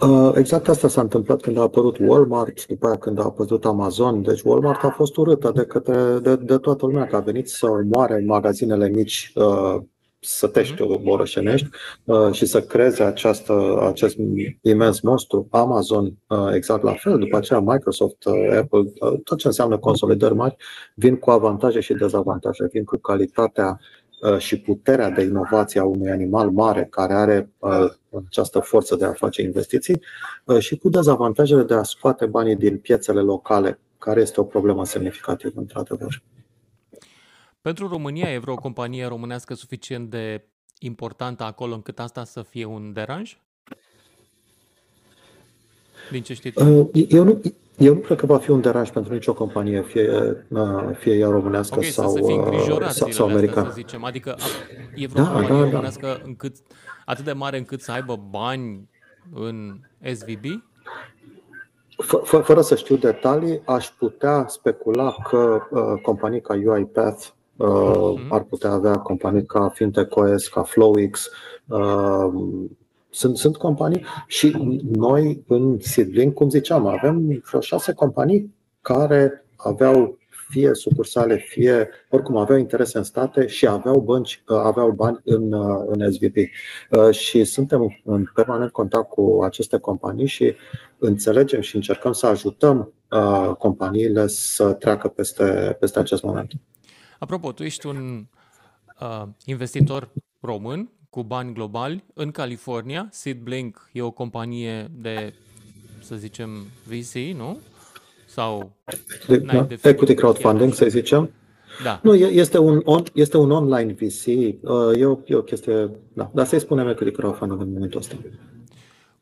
Uh, 0.03 0.33
exact 0.35 0.69
asta 0.69 0.89
s-a 0.89 1.01
întâmplat 1.01 1.41
când 1.41 1.59
a 1.59 1.61
apărut 1.61 1.99
Walmart, 1.99 2.67
după 2.67 2.87
aia 2.87 2.97
când 2.97 3.19
a 3.19 3.23
apărut 3.23 3.65
Amazon. 3.65 4.23
Deci 4.23 4.43
Walmart 4.43 4.85
a 4.85 4.91
fost 4.91 5.17
urâtă 5.17 5.53
de, 5.55 5.65
către, 5.65 6.19
de, 6.23 6.37
de 6.37 6.57
toată 6.57 6.87
lumea, 6.87 7.07
că 7.07 7.17
a 7.17 7.21
venit 7.21 7.49
să 7.49 7.67
omoare 7.67 8.25
magazinele 8.27 8.89
mici 8.89 9.33
uh, 9.35 9.77
sătești 10.19 10.83
mhm. 10.83 11.09
orășenești 11.09 11.69
uh, 12.05 12.33
și 12.33 12.47
să 12.47 12.61
creeze 12.61 13.03
această, 13.03 13.79
acest 13.89 14.17
imens 14.61 15.01
monstru. 15.01 15.47
Amazon 15.51 16.13
exact 16.55 16.83
la 16.83 16.93
fel, 16.93 17.19
după 17.19 17.37
aceea 17.37 17.61
Microsoft, 17.61 18.27
Apple, 18.61 18.93
tot 19.25 19.39
ce 19.39 19.47
înseamnă 19.47 19.79
consolidări 19.79 20.35
mari, 20.35 20.57
vin 20.95 21.17
cu 21.17 21.31
avantaje 21.31 21.81
și 21.81 21.95
dezavantaje, 21.95 22.69
vin 22.73 22.85
cu 22.85 22.97
calitatea 22.97 23.79
Uh, 23.79 24.02
și 24.39 24.61
puterea 24.61 25.11
de 25.11 25.23
inovație 25.23 25.81
a 25.81 25.85
unui 25.85 26.11
animal 26.11 26.51
mare 26.51 26.87
care 26.91 27.13
are 27.13 27.51
uh, 27.59 27.91
această 28.27 28.59
forță 28.59 28.97
de 28.97 29.05
a 29.05 29.13
face 29.13 29.43
investiții 29.43 30.03
uh, 30.45 30.59
și 30.59 30.77
cu 30.77 30.89
dezavantajele 30.89 31.63
de 31.63 31.75
a 31.75 31.83
scoate 31.83 32.27
banii 32.27 32.57
din 32.57 32.79
piețele 32.79 33.21
locale, 33.21 33.79
care 33.99 34.21
este 34.21 34.41
o 34.41 34.45
problemă 34.45 34.85
semnificativă, 34.85 35.61
într-adevăr. 35.61 36.23
Pentru 37.61 37.89
România 37.89 38.33
e 38.33 38.39
vreo 38.39 38.55
companie 38.55 39.07
românească 39.07 39.55
suficient 39.55 40.11
de 40.11 40.45
importantă 40.79 41.43
acolo 41.43 41.75
încât 41.75 41.99
asta 41.99 42.25
să 42.25 42.43
fie 42.43 42.65
un 42.65 42.93
deranj? 42.93 43.39
Din 46.11 46.23
ce 46.23 46.35
știți 46.35 46.63
uh, 46.63 46.89
Eu 47.09 47.25
nu, 47.25 47.41
eu 47.79 47.95
nu 47.95 48.01
cred 48.01 48.19
că 48.19 48.27
va 48.27 48.39
fi 48.39 48.51
un 48.51 48.61
deranj 48.61 48.91
pentru 48.91 49.13
nicio 49.13 49.35
companie, 49.35 49.83
fie, 49.83 50.37
uh, 50.49 50.97
fie 50.99 51.15
ea 51.15 51.29
românească 51.29 51.75
okay, 51.77 51.89
sau, 51.89 52.13
uh, 52.13 52.89
sau, 52.89 53.11
sau 53.11 53.29
americană. 53.29 53.67
Să 53.67 53.73
zicem. 53.75 54.05
Adică 54.05 54.37
e 54.95 55.07
vreo 55.07 55.25
da, 55.25 55.31
companie 55.31 55.59
da, 55.59 55.65
da. 55.65 55.71
românească 55.71 56.07
da. 56.07 56.23
încât, 56.25 56.57
atât 57.05 57.25
de 57.25 57.33
mare 57.33 57.59
încât 57.59 57.81
să 57.81 57.93
aibă 57.93 58.21
bani 58.31 58.89
în 59.35 59.79
SVB? 60.15 60.45
F- 62.03 62.43
fără 62.43 62.61
să 62.61 62.77
știu 62.77 62.97
detalii, 62.97 63.63
aș 63.65 63.89
putea 63.89 64.45
specula 64.49 65.15
că 65.29 65.63
uh, 65.71 66.01
companii 66.03 66.41
ca 66.41 66.55
UiPath 66.55 67.27
uh, 67.57 67.69
mm-hmm. 67.69 68.29
ar 68.29 68.43
putea 68.43 68.71
avea 68.71 68.97
companii 68.97 69.47
ca 69.47 69.69
FintechOS, 69.69 70.49
ca 70.49 70.63
FlowX, 70.63 71.31
uh, 71.67 72.33
sunt, 73.15 73.37
sunt 73.37 73.57
companii 73.57 74.05
și 74.27 74.57
noi 74.83 75.43
în 75.47 75.79
Seedlink, 75.81 76.35
cum 76.35 76.49
ziceam, 76.49 76.87
avem 76.87 77.43
vreo 77.49 77.61
șase 77.61 77.93
companii 77.93 78.55
care 78.81 79.45
aveau 79.57 80.19
fie 80.49 80.75
sucursale, 80.75 81.37
fie 81.37 81.89
oricum 82.11 82.37
aveau 82.37 82.59
interese 82.59 82.99
în 82.99 83.05
state 83.05 83.47
și 83.47 83.67
aveau 83.67 84.01
bănci, 84.01 84.43
aveau 84.47 84.91
bani 84.91 85.21
în, 85.25 85.53
în 85.87 86.13
SVP. 86.13 86.37
Și 87.11 87.45
suntem 87.45 88.01
în 88.05 88.27
permanent 88.35 88.71
contact 88.71 89.09
cu 89.09 89.41
aceste 89.43 89.79
companii 89.79 90.27
și 90.27 90.55
înțelegem 90.99 91.61
și 91.61 91.77
încercăm 91.77 92.13
să 92.13 92.27
ajutăm 92.27 92.93
companiile 93.59 94.27
să 94.27 94.73
treacă 94.73 95.09
peste, 95.09 95.77
peste 95.81 95.99
acest 95.99 96.23
moment. 96.23 96.53
Apropo, 97.19 97.53
tu 97.53 97.63
ești 97.63 97.87
un 97.87 98.27
uh, 99.01 99.23
investitor 99.45 100.13
român 100.41 100.91
cu 101.13 101.23
bani 101.23 101.53
globali 101.53 102.05
în 102.15 102.31
California. 102.31 103.09
SeedBlink 103.11 103.89
e 103.93 104.03
o 104.03 104.11
companie 104.11 104.91
de, 105.01 105.35
să 106.01 106.17
zicem, 106.17 106.51
VC, 106.89 107.15
nu? 107.37 107.59
Sau 108.27 108.77
de, 109.27 109.37
da, 109.37 109.63
de 109.63 109.79
equity 109.83 110.15
crowdfunding, 110.15 110.75
să 110.75 110.87
zicem. 110.89 111.31
Da. 111.83 112.01
Nu, 112.03 112.15
este 112.15 112.59
un, 112.59 112.83
on, 112.85 113.03
este 113.15 113.37
un 113.37 113.51
online 113.51 113.93
VC, 113.93 114.27
uh, 114.27 114.99
e 114.99 115.05
o, 115.05 115.19
e 115.25 115.35
o 115.35 115.43
chestie, 115.43 115.91
da, 116.13 116.31
dar 116.35 116.47
să-i 116.47 116.61
spunem 116.61 116.89
equity 116.89 117.13
crowdfunding 117.13 117.61
în 117.61 117.73
momentul 117.73 117.99
ăsta. 117.99 118.17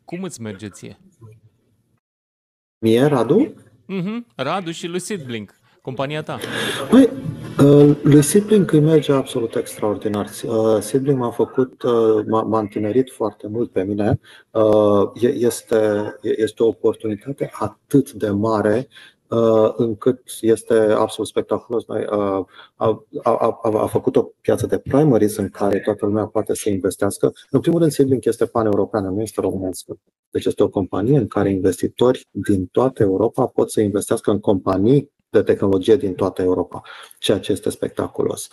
Cum 0.05 0.23
îți 0.23 0.41
merge 0.41 0.69
ție? 0.69 0.99
Mie, 2.79 3.05
Radu? 3.05 3.55
Mm-hmm, 3.89 4.35
Radu 4.37 4.71
și 4.71 4.87
lui 4.87 5.01
SeedBlink, 5.01 5.55
compania 5.83 6.23
ta. 6.23 6.39
Păi, 6.91 7.09
Uh, 7.59 7.97
lui 8.03 8.23
Sibling 8.23 8.73
îi 8.73 8.81
merge 8.81 9.13
absolut 9.13 9.55
extraordinar. 9.55 10.27
Uh, 10.45 10.81
Sibling 10.81 11.19
m-a 11.19 11.31
făcut, 11.31 11.83
uh, 11.83 12.25
m-a 12.27 12.59
întinerit 12.59 13.11
foarte 13.11 13.49
mult 13.49 13.71
pe 13.71 13.83
mine. 13.83 14.21
Este, 15.21 16.15
este 16.21 16.63
o 16.63 16.67
oportunitate 16.67 17.51
atât 17.53 18.13
de 18.13 18.31
mare 18.31 18.89
încât 19.77 20.23
este 20.41 20.75
absolut 20.75 21.29
spectaculos. 21.29 21.85
Noi, 21.87 22.05
a, 22.09 22.47
a, 22.77 23.05
a, 23.23 23.61
a 23.63 23.87
făcut 23.87 24.17
o 24.17 24.23
piață 24.41 24.67
de 24.67 24.79
primaries 24.79 25.37
în 25.37 25.49
care 25.49 25.79
toată 25.79 26.07
lumea 26.07 26.27
poate 26.27 26.55
să 26.55 26.71
investească. 26.71 27.33
În 27.51 27.61
primul 27.61 27.79
rând, 27.79 27.93
Sibling 27.93 28.27
este 28.27 28.47
pan-europeană, 28.47 29.09
nu 29.09 29.21
este 29.21 29.41
românească. 29.41 29.99
Deci 30.31 30.45
este 30.45 30.63
o 30.63 30.69
companie 30.69 31.19
în 31.19 31.27
care 31.27 31.51
investitori 31.51 32.29
din 32.31 32.67
toată 32.67 33.03
Europa 33.03 33.47
pot 33.47 33.71
să 33.71 33.81
investească 33.81 34.31
în 34.31 34.41
companii 34.41 35.11
de 35.31 35.43
tehnologie 35.43 35.97
din 35.97 36.15
toată 36.15 36.43
Europa, 36.43 36.83
ceea 37.19 37.39
ce 37.39 37.53
este 37.53 37.71
spectaculos. 37.71 38.49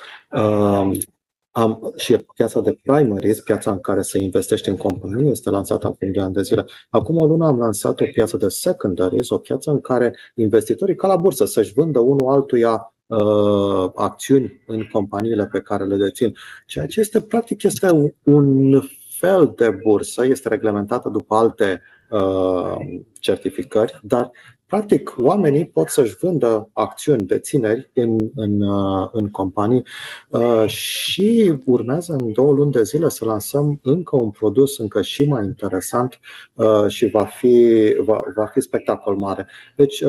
Um, 1.58 1.64
am, 1.64 1.94
și 1.96 2.18
piața 2.36 2.62
de 2.62 2.80
primaries, 2.84 3.40
piața 3.40 3.72
în 3.72 3.80
care 3.80 4.02
se 4.02 4.18
investește 4.18 4.70
în 4.70 4.78
companii, 4.78 5.32
este 5.32 5.50
lansată 5.50 5.88
acum 5.88 6.12
2 6.12 6.24
ani 6.24 6.34
de 6.34 6.42
zile. 6.42 6.66
Acum 6.90 7.18
o 7.18 7.26
lună 7.26 7.46
am 7.46 7.58
lansat 7.58 8.02
o 8.02 8.06
piață 8.06 8.38
de 8.38 8.48
secondaries, 8.48 9.30
o 9.30 9.38
piață 9.38 9.72
în 9.72 9.82
care 9.82 10.16
investitorii, 10.36 10.96
ca 10.96 11.08
la 11.08 11.16
bursă, 11.16 11.46
să-și 11.46 11.74
vândă 11.74 12.00
unul 12.00 12.32
altuia 12.32 12.94
uh, 13.06 13.90
acțiuni 13.96 14.64
în 14.68 14.88
companiile 14.92 15.46
pe 15.46 15.62
care 15.62 15.86
le 15.86 15.96
dețin. 15.96 16.34
Ceea 16.66 16.86
ce 16.86 17.00
este, 17.00 17.22
practic, 17.22 17.64
este 17.64 18.14
un 18.24 18.82
fel 19.20 19.54
de 19.56 19.70
bursă, 19.70 20.26
este 20.26 20.50
reglementată 20.50 21.10
după 21.10 21.36
alte 21.36 21.82
uh, 22.10 22.76
certificări, 23.20 24.00
dar 24.04 24.32
Practic, 24.68 25.16
oamenii 25.18 25.68
pot 25.68 25.90
să-și 25.90 26.16
vândă 26.16 26.70
acțiuni 26.74 27.26
de 27.26 27.40
țineri 27.40 27.90
în, 27.94 28.18
în, 28.36 28.62
uh, 28.62 29.10
în 29.12 29.30
companii 29.30 29.84
uh, 30.30 30.66
și 30.68 31.54
urmează 31.66 32.14
în 32.14 32.32
două 32.32 32.52
luni 32.52 32.72
de 32.72 32.84
zile 32.84 33.10
să 33.10 33.26
lansăm 33.26 33.80
încă 33.84 34.16
un 34.16 34.30
produs 34.30 34.78
încă 34.78 35.02
și 35.02 35.26
mai 35.26 35.44
interesant 35.44 36.20
uh, 36.54 36.88
și 36.88 37.08
va 37.08 37.26
fi, 37.26 37.96
va, 38.00 38.18
va 38.36 38.46
fi 38.46 38.62
spectacol 38.62 39.16
mare. 39.16 39.48
Deci, 39.76 40.04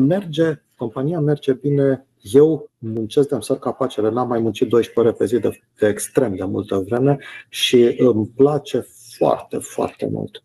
merge, 0.00 0.62
compania 0.76 1.20
merge 1.20 1.52
bine. 1.52 2.06
Eu 2.20 2.70
muncesc 2.78 3.28
de-am 3.28 3.40
săr 3.40 3.58
capacele, 3.58 4.10
n-am 4.10 4.28
mai 4.28 4.38
muncit 4.38 4.68
12 4.68 5.00
ore 5.00 5.12
pe 5.12 5.26
zi 5.26 5.38
de, 5.38 5.60
de 5.78 5.88
extrem 5.88 6.34
de 6.34 6.44
multă 6.44 6.78
vreme 6.78 7.18
și 7.48 7.94
îmi 7.98 8.26
place 8.26 8.86
foarte, 9.16 9.56
foarte 9.58 10.08
mult. 10.12 10.42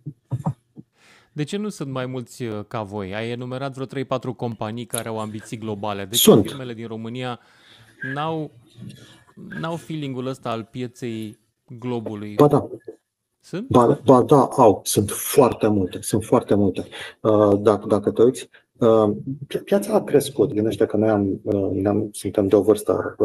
De 1.33 1.43
ce 1.43 1.57
nu 1.57 1.69
sunt 1.69 1.91
mai 1.91 2.05
mulți 2.05 2.43
uh, 2.43 2.59
ca 2.67 2.81
voi? 2.81 3.15
Ai 3.15 3.29
enumerat 3.29 3.73
vreo 3.73 4.03
3-4 4.03 4.35
companii 4.35 4.85
care 4.85 5.07
au 5.07 5.19
ambiții 5.19 5.57
globale. 5.57 6.05
De 6.05 6.15
ce 6.15 6.21
sunt. 6.21 6.45
firmele 6.45 6.73
din 6.73 6.87
România 6.87 7.39
n-au, 8.13 8.51
n-au 9.59 9.75
feeling-ul 9.75 10.25
ăsta 10.25 10.49
al 10.49 10.67
pieței 10.71 11.39
globului? 11.79 12.33
Ba 12.33 12.47
da. 12.47 12.67
Sunt? 13.39 13.67
Ba, 13.67 13.99
ba 14.05 14.21
da, 14.21 14.47
au. 14.57 14.81
Sunt 14.83 15.09
foarte 15.09 15.67
multe. 15.67 16.01
Sunt 16.01 16.23
foarte 16.23 16.55
multe. 16.55 16.87
Uh, 17.21 17.59
dacă, 17.59 17.87
dacă 17.87 18.11
te 18.11 18.23
uiți, 18.23 18.49
uh, 18.77 19.11
piața 19.63 19.93
a 19.93 20.03
crescut. 20.03 20.53
Gândește 20.53 20.85
că 20.85 20.97
noi 20.97 21.09
am, 21.09 21.41
am, 21.85 22.09
suntem 22.11 22.47
de 22.47 22.55
o 22.55 22.61
vârstă 22.61 23.15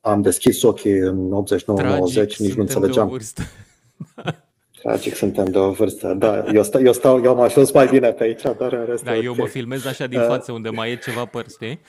am 0.00 0.22
deschis 0.22 0.62
ochii 0.62 0.98
în 0.98 1.44
89-90, 1.44 2.36
nici 2.36 2.54
nu 2.54 2.60
înțelegeam. 2.60 3.18
Tragic, 4.84 5.14
suntem 5.14 5.44
de 5.44 5.58
o 5.58 5.70
vârstă. 5.70 6.14
Da, 6.18 6.44
eu, 6.52 6.62
stau, 6.62 6.82
eu, 6.82 6.92
stau, 6.92 7.22
eu 7.22 7.30
am 7.30 7.40
ajuns 7.40 7.72
mai 7.72 7.86
bine 7.86 8.12
pe 8.12 8.22
aici, 8.22 8.42
dar 8.42 8.72
în 8.72 8.84
rest. 8.88 9.04
Da, 9.04 9.16
eu 9.16 9.34
mă 9.38 9.46
filmez 9.46 9.86
așa 9.86 10.06
din 10.06 10.20
față 10.20 10.52
unde 10.52 10.68
mai 10.68 10.90
e 10.90 10.96
ceva 10.96 11.24
păr, 11.24 11.44
știi? 11.48 11.80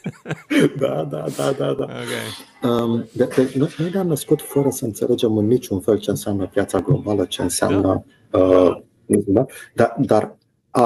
da, 0.80 1.06
da, 1.10 1.24
da, 1.36 1.52
da. 1.52 1.72
da. 1.72 1.84
Okay. 1.84 2.70
Um, 2.70 3.08
de, 3.12 3.24
de, 3.36 3.52
noi 3.54 3.90
ne-am 3.92 4.06
născut 4.06 4.42
fără 4.42 4.70
să 4.70 4.84
înțelegem 4.84 5.36
în 5.36 5.46
niciun 5.46 5.80
fel 5.80 5.98
ce 5.98 6.10
înseamnă 6.10 6.46
piața 6.46 6.78
globală, 6.78 7.24
ce 7.24 7.42
înseamnă. 7.42 8.04
Da. 8.30 8.38
Uh, 8.38 8.76
da? 9.06 9.46
Da, 9.74 9.94
dar 9.98 10.36
a, 10.70 10.82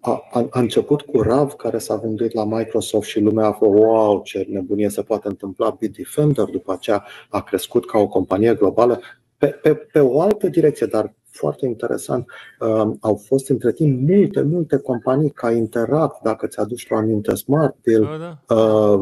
a, 0.00 0.24
a 0.50 0.60
început 0.60 1.00
cu 1.00 1.20
RAV, 1.22 1.52
care 1.52 1.78
s-a 1.78 1.96
vândut 1.96 2.32
la 2.32 2.44
Microsoft 2.44 3.08
și 3.08 3.20
lumea 3.20 3.46
a 3.46 3.52
fost, 3.52 3.78
wow, 3.78 4.22
ce 4.22 4.46
nebunie 4.50 4.88
se 4.88 5.02
poate 5.02 5.28
întâmpla, 5.28 5.70
Bitdefender, 5.70 6.44
după 6.44 6.72
aceea 6.72 7.04
a 7.28 7.42
crescut 7.42 7.86
ca 7.86 7.98
o 7.98 8.08
companie 8.08 8.54
globală 8.54 9.00
pe, 9.38 9.46
pe, 9.46 9.74
pe 9.74 10.00
o 10.00 10.20
altă 10.20 10.48
direcție, 10.48 10.86
dar 10.86 11.14
foarte 11.30 11.66
interesant, 11.66 12.26
uh, 12.60 12.90
au 13.00 13.16
fost 13.26 13.48
între 13.48 13.72
timp 13.72 14.08
multe, 14.08 14.42
multe 14.42 14.78
companii 14.78 15.30
ca 15.30 15.50
Interact, 15.50 16.22
dacă 16.22 16.46
ți-aduci 16.46 16.86
o 16.90 16.96
aminte, 16.96 17.34
Smartbill, 17.34 18.02
oh, 18.02 18.18
da. 18.18 18.54
uh, 18.54 19.00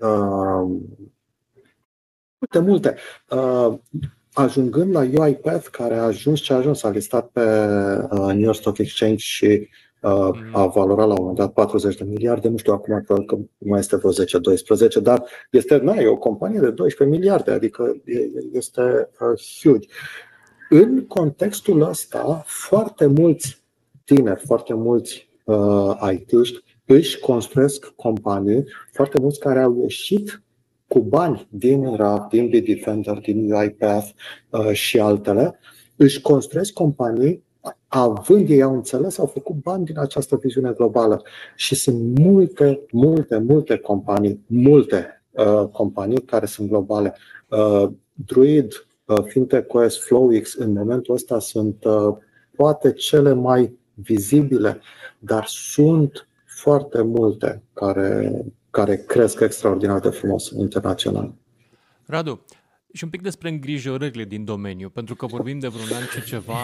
uh, 0.00 0.66
multe, 2.38 2.58
multe. 2.58 2.96
Uh, 3.30 3.74
ajungând 4.32 4.92
la 4.92 5.00
UiPath, 5.00 5.68
care 5.68 5.94
a 5.94 6.02
ajuns 6.02 6.40
ce 6.40 6.52
a 6.52 6.56
ajuns, 6.56 6.82
a 6.82 6.90
listat 6.90 7.28
pe 7.28 7.40
uh, 8.10 8.18
New 8.18 8.38
York 8.38 8.56
Stock 8.56 8.78
Exchange 8.78 9.16
și 9.16 9.46
Uh, 9.46 9.83
a 10.52 10.66
valorat 10.66 11.06
la 11.06 11.12
un 11.12 11.18
moment 11.18 11.36
dat 11.36 11.52
40 11.52 11.96
de 11.96 12.04
miliarde, 12.04 12.48
nu 12.48 12.56
știu 12.56 12.72
acum 12.72 13.02
că 13.26 13.36
mai 13.58 13.78
este 13.78 13.96
vreo 13.96 14.12
10-12, 14.12 15.02
dar 15.02 15.24
este, 15.50 15.76
na, 15.76 15.94
e 15.94 16.06
o 16.06 16.16
companie 16.16 16.60
de 16.60 16.70
12 16.70 17.16
miliarde, 17.16 17.50
adică 17.50 18.02
este 18.52 19.10
uh, 19.20 19.60
huge. 19.60 19.88
În 20.70 21.06
contextul 21.06 21.82
ăsta, 21.82 22.42
foarte 22.46 23.06
mulți 23.06 23.62
tineri, 24.04 24.42
foarte 24.46 24.74
mulți 24.74 25.28
uh, 25.44 26.12
IT-ști 26.12 26.62
își 26.86 27.18
construiesc 27.18 27.92
companii, 27.96 28.64
foarte 28.92 29.20
mulți 29.20 29.38
care 29.38 29.60
au 29.60 29.80
ieșit 29.80 30.42
cu 30.86 31.00
bani 31.00 31.46
din 31.50 31.96
RAP, 31.96 32.30
din 32.30 32.48
Bitdefender, 32.48 33.18
din 33.18 33.52
UiPath 33.52 34.08
uh, 34.50 34.72
și 34.72 35.00
altele, 35.00 35.58
își 35.96 36.20
construiesc 36.20 36.72
companii 36.72 37.43
având 37.88 38.48
ei 38.48 38.62
au 38.62 38.74
înțeles, 38.74 39.18
au 39.18 39.26
făcut 39.26 39.54
bani 39.54 39.84
din 39.84 39.98
această 39.98 40.36
viziune 40.36 40.72
globală. 40.72 41.22
Și 41.56 41.74
sunt 41.74 42.18
multe, 42.18 42.80
multe, 42.90 43.38
multe 43.38 43.76
companii, 43.76 44.44
multe 44.46 45.22
uh, 45.30 45.68
companii 45.72 46.20
care 46.20 46.46
sunt 46.46 46.68
globale. 46.68 47.14
Uh, 47.48 47.88
Druid, 48.12 48.86
uh, 49.04 49.24
FintechOS, 49.24 49.98
FlowX, 49.98 50.54
în 50.54 50.72
momentul 50.72 51.14
ăsta 51.14 51.38
sunt 51.38 51.84
uh, 51.84 52.16
poate 52.56 52.92
cele 52.92 53.32
mai 53.32 53.78
vizibile, 53.94 54.80
dar 55.18 55.44
sunt 55.46 56.28
foarte 56.44 57.02
multe 57.02 57.62
care, 57.72 58.44
care 58.70 58.96
cresc 58.96 59.40
extraordinar 59.40 60.00
de 60.00 60.08
frumos 60.08 60.50
internațional. 60.50 61.34
Radu, 62.06 62.40
și 62.94 63.04
un 63.04 63.10
pic 63.10 63.22
despre 63.22 63.48
îngrijorările 63.48 64.24
din 64.24 64.44
domeniu, 64.44 64.88
pentru 64.88 65.14
că 65.14 65.26
vorbim 65.26 65.58
de 65.58 65.68
vreun 65.68 65.88
an 65.92 66.02
și 66.02 66.24
ceva 66.24 66.60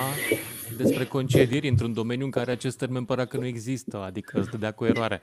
despre 0.76 1.04
concedieri 1.04 1.68
într-un 1.68 1.92
domeniu 1.92 2.24
în 2.24 2.30
care 2.30 2.50
acest 2.50 2.78
termen 2.78 3.04
părea 3.04 3.24
că 3.24 3.36
nu 3.36 3.46
există, 3.46 3.96
adică 3.96 4.38
îți 4.38 4.50
dădea 4.50 4.72
cu 4.72 4.84
eroare. 4.84 5.20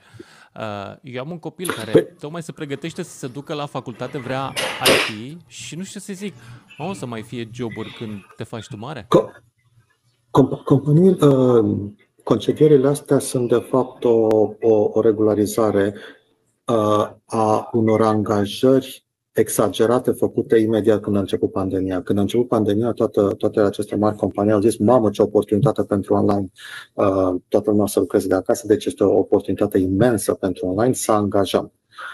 Uh, 0.56 0.96
eu 1.02 1.20
am 1.20 1.30
un 1.30 1.38
copil 1.38 1.70
care 1.70 1.90
păi- 1.90 2.18
tocmai 2.18 2.42
se 2.42 2.52
pregătește 2.52 3.02
să 3.02 3.18
se 3.18 3.26
ducă 3.26 3.54
la 3.54 3.66
facultate, 3.66 4.18
vrea 4.18 4.52
IT 4.82 5.40
și 5.46 5.76
nu 5.76 5.82
știu 5.82 6.00
ce 6.00 6.06
să 6.06 6.12
zic, 6.12 6.34
o 6.78 6.92
să 6.92 7.06
mai 7.06 7.22
fie 7.22 7.48
joburi 7.52 7.94
când 7.98 8.20
te 8.36 8.44
faci 8.44 8.66
tu 8.66 8.76
mare? 8.76 9.02
Co- 9.02 9.42
com- 10.30 10.64
companii, 10.64 11.16
uh, 11.20 11.90
concedierile 12.24 12.88
astea 12.88 13.18
sunt 13.18 13.48
de 13.48 13.66
fapt 13.68 14.04
o, 14.04 14.26
o, 14.60 14.90
o 14.92 15.00
regularizare 15.00 15.94
uh, 16.64 17.10
a 17.26 17.68
unor 17.72 18.02
angajări 18.02 19.07
exagerate 19.38 20.10
făcute 20.10 20.58
imediat 20.58 21.00
când 21.00 21.16
a 21.16 21.18
început 21.18 21.52
pandemia. 21.52 22.02
Când 22.02 22.18
a 22.18 22.20
început 22.20 22.48
pandemia, 22.48 22.92
toată, 22.92 23.34
toate 23.38 23.60
aceste 23.60 23.96
mari 23.96 24.16
companii 24.16 24.52
au 24.52 24.60
zis, 24.60 24.76
mamă, 24.76 25.10
ce 25.10 25.22
oportunitate 25.22 25.82
pentru 25.82 26.14
online. 26.14 26.50
Uh, 26.94 27.34
toată 27.48 27.70
lumea 27.70 27.86
să 27.86 28.00
lucreze 28.00 28.28
de 28.28 28.34
acasă, 28.34 28.66
deci 28.66 28.84
este 28.84 29.04
o 29.04 29.18
oportunitate 29.18 29.78
imensă 29.78 30.34
pentru 30.34 30.66
online 30.66 30.92
să 30.92 31.12
angajăm. 31.12 31.72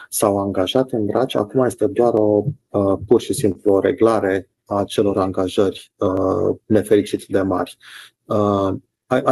S-au 0.08 0.38
angajat 0.38 0.90
în 0.90 1.06
dragi, 1.06 1.36
acum 1.36 1.64
este 1.64 1.86
doar 1.86 2.12
o, 2.14 2.44
uh, 2.68 2.98
pur 3.06 3.20
și 3.20 3.32
simplu 3.32 3.72
o 3.72 3.80
reglare 3.80 4.48
a 4.64 4.84
celor 4.84 5.18
angajări 5.18 5.92
uh, 5.96 6.56
nefericite 6.66 7.24
de 7.28 7.40
mari. 7.40 7.76
Uh, 8.24 8.74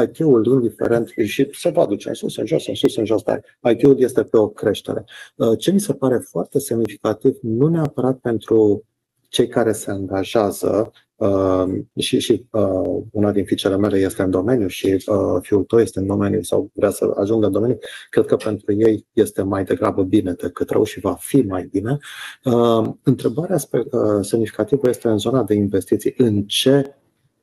IT-ul, 0.03 0.47
indiferent, 0.47 1.09
și 1.25 1.49
se 1.53 1.71
va 1.71 1.87
duce 1.87 2.09
în 2.09 2.15
sus, 2.15 2.37
în 2.37 2.47
jos, 2.47 2.67
în 2.67 2.75
sus, 2.75 2.97
în 2.97 3.05
jos, 3.05 3.23
dar 3.23 3.41
IT-ul 3.71 4.01
este 4.01 4.23
pe 4.23 4.37
o 4.37 4.49
creștere. 4.49 5.05
Uh, 5.37 5.59
ce 5.59 5.71
mi 5.71 5.81
se 5.81 5.93
pare 5.93 6.19
foarte 6.31 6.59
semnificativ, 6.59 7.39
nu 7.43 7.69
neapărat 7.69 8.17
pentru 8.17 8.85
cei 9.33 9.49
care 9.49 9.73
se 9.73 9.91
angajează, 9.91 10.93
uh, 11.17 11.65
și, 11.99 12.19
și 12.19 12.47
uh, 12.51 13.03
una 13.11 13.33
din 13.33 13.45
fiicele 13.45 13.77
mele 13.77 13.99
este 13.99 14.23
în 14.23 14.31
domeniu 14.31 14.67
și 14.67 14.87
uh, 14.87 15.39
fiul 15.41 15.65
tău 15.65 15.79
este 15.79 15.99
în 15.99 16.07
domeniu 16.07 16.43
sau 16.43 16.71
vrea 16.75 16.91
să 16.91 17.15
ajungă 17.17 17.47
în 17.47 17.53
domeniu, 17.53 17.79
cred 18.11 18.25
că 18.25 18.37
pentru 18.37 18.73
ei 18.73 19.07
este 19.13 19.43
mai 19.43 19.65
degrabă 19.65 20.03
bine 20.03 20.33
decât 20.33 20.71
rău 20.71 20.85
și 20.85 21.01
va 21.01 21.15
fi 21.19 21.41
mai 21.41 21.69
bine. 21.71 21.99
Uh, 22.45 22.89
întrebarea 23.03 23.57
uh, 23.71 23.81
semnificativă 24.21 24.89
este 24.89 25.09
în 25.09 25.19
zona 25.19 25.43
de 25.43 25.55
investiții. 25.55 26.15
În 26.17 26.43
ce 26.43 26.95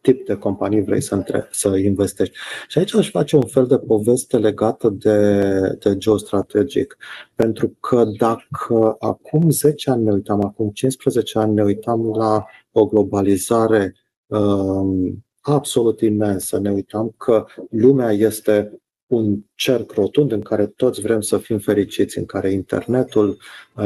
tip 0.01 0.25
de 0.25 0.35
companii 0.35 0.83
vrei 0.83 1.01
să, 1.01 1.15
între, 1.15 1.47
să 1.51 1.77
investești. 1.77 2.37
Și 2.67 2.77
aici 2.77 2.95
aș 2.95 3.09
face 3.09 3.35
un 3.35 3.45
fel 3.45 3.65
de 3.65 3.77
poveste 3.77 4.37
legată 4.37 4.89
de, 4.89 5.51
de 5.79 5.97
geostrategic. 5.97 6.97
Pentru 7.35 7.77
că 7.79 8.03
dacă 8.17 8.95
acum 8.99 9.49
10 9.49 9.89
ani 9.89 10.03
ne 10.03 10.11
uitam, 10.11 10.41
acum 10.41 10.69
15 10.69 11.39
ani 11.39 11.53
ne 11.53 11.63
uitam 11.63 12.11
la 12.15 12.45
o 12.71 12.85
globalizare 12.85 13.95
um, 14.27 15.25
absolut 15.41 16.01
imensă, 16.01 16.59
ne 16.59 16.71
uitam 16.71 17.13
că 17.17 17.45
lumea 17.69 18.11
este 18.11 18.79
un 19.09 19.39
cerc 19.55 19.91
rotund 19.91 20.31
în 20.31 20.41
care 20.41 20.65
toți 20.65 21.01
vrem 21.01 21.21
să 21.21 21.37
fim 21.37 21.59
fericiți, 21.59 22.17
în 22.17 22.25
care 22.25 22.51
internetul 22.51 23.37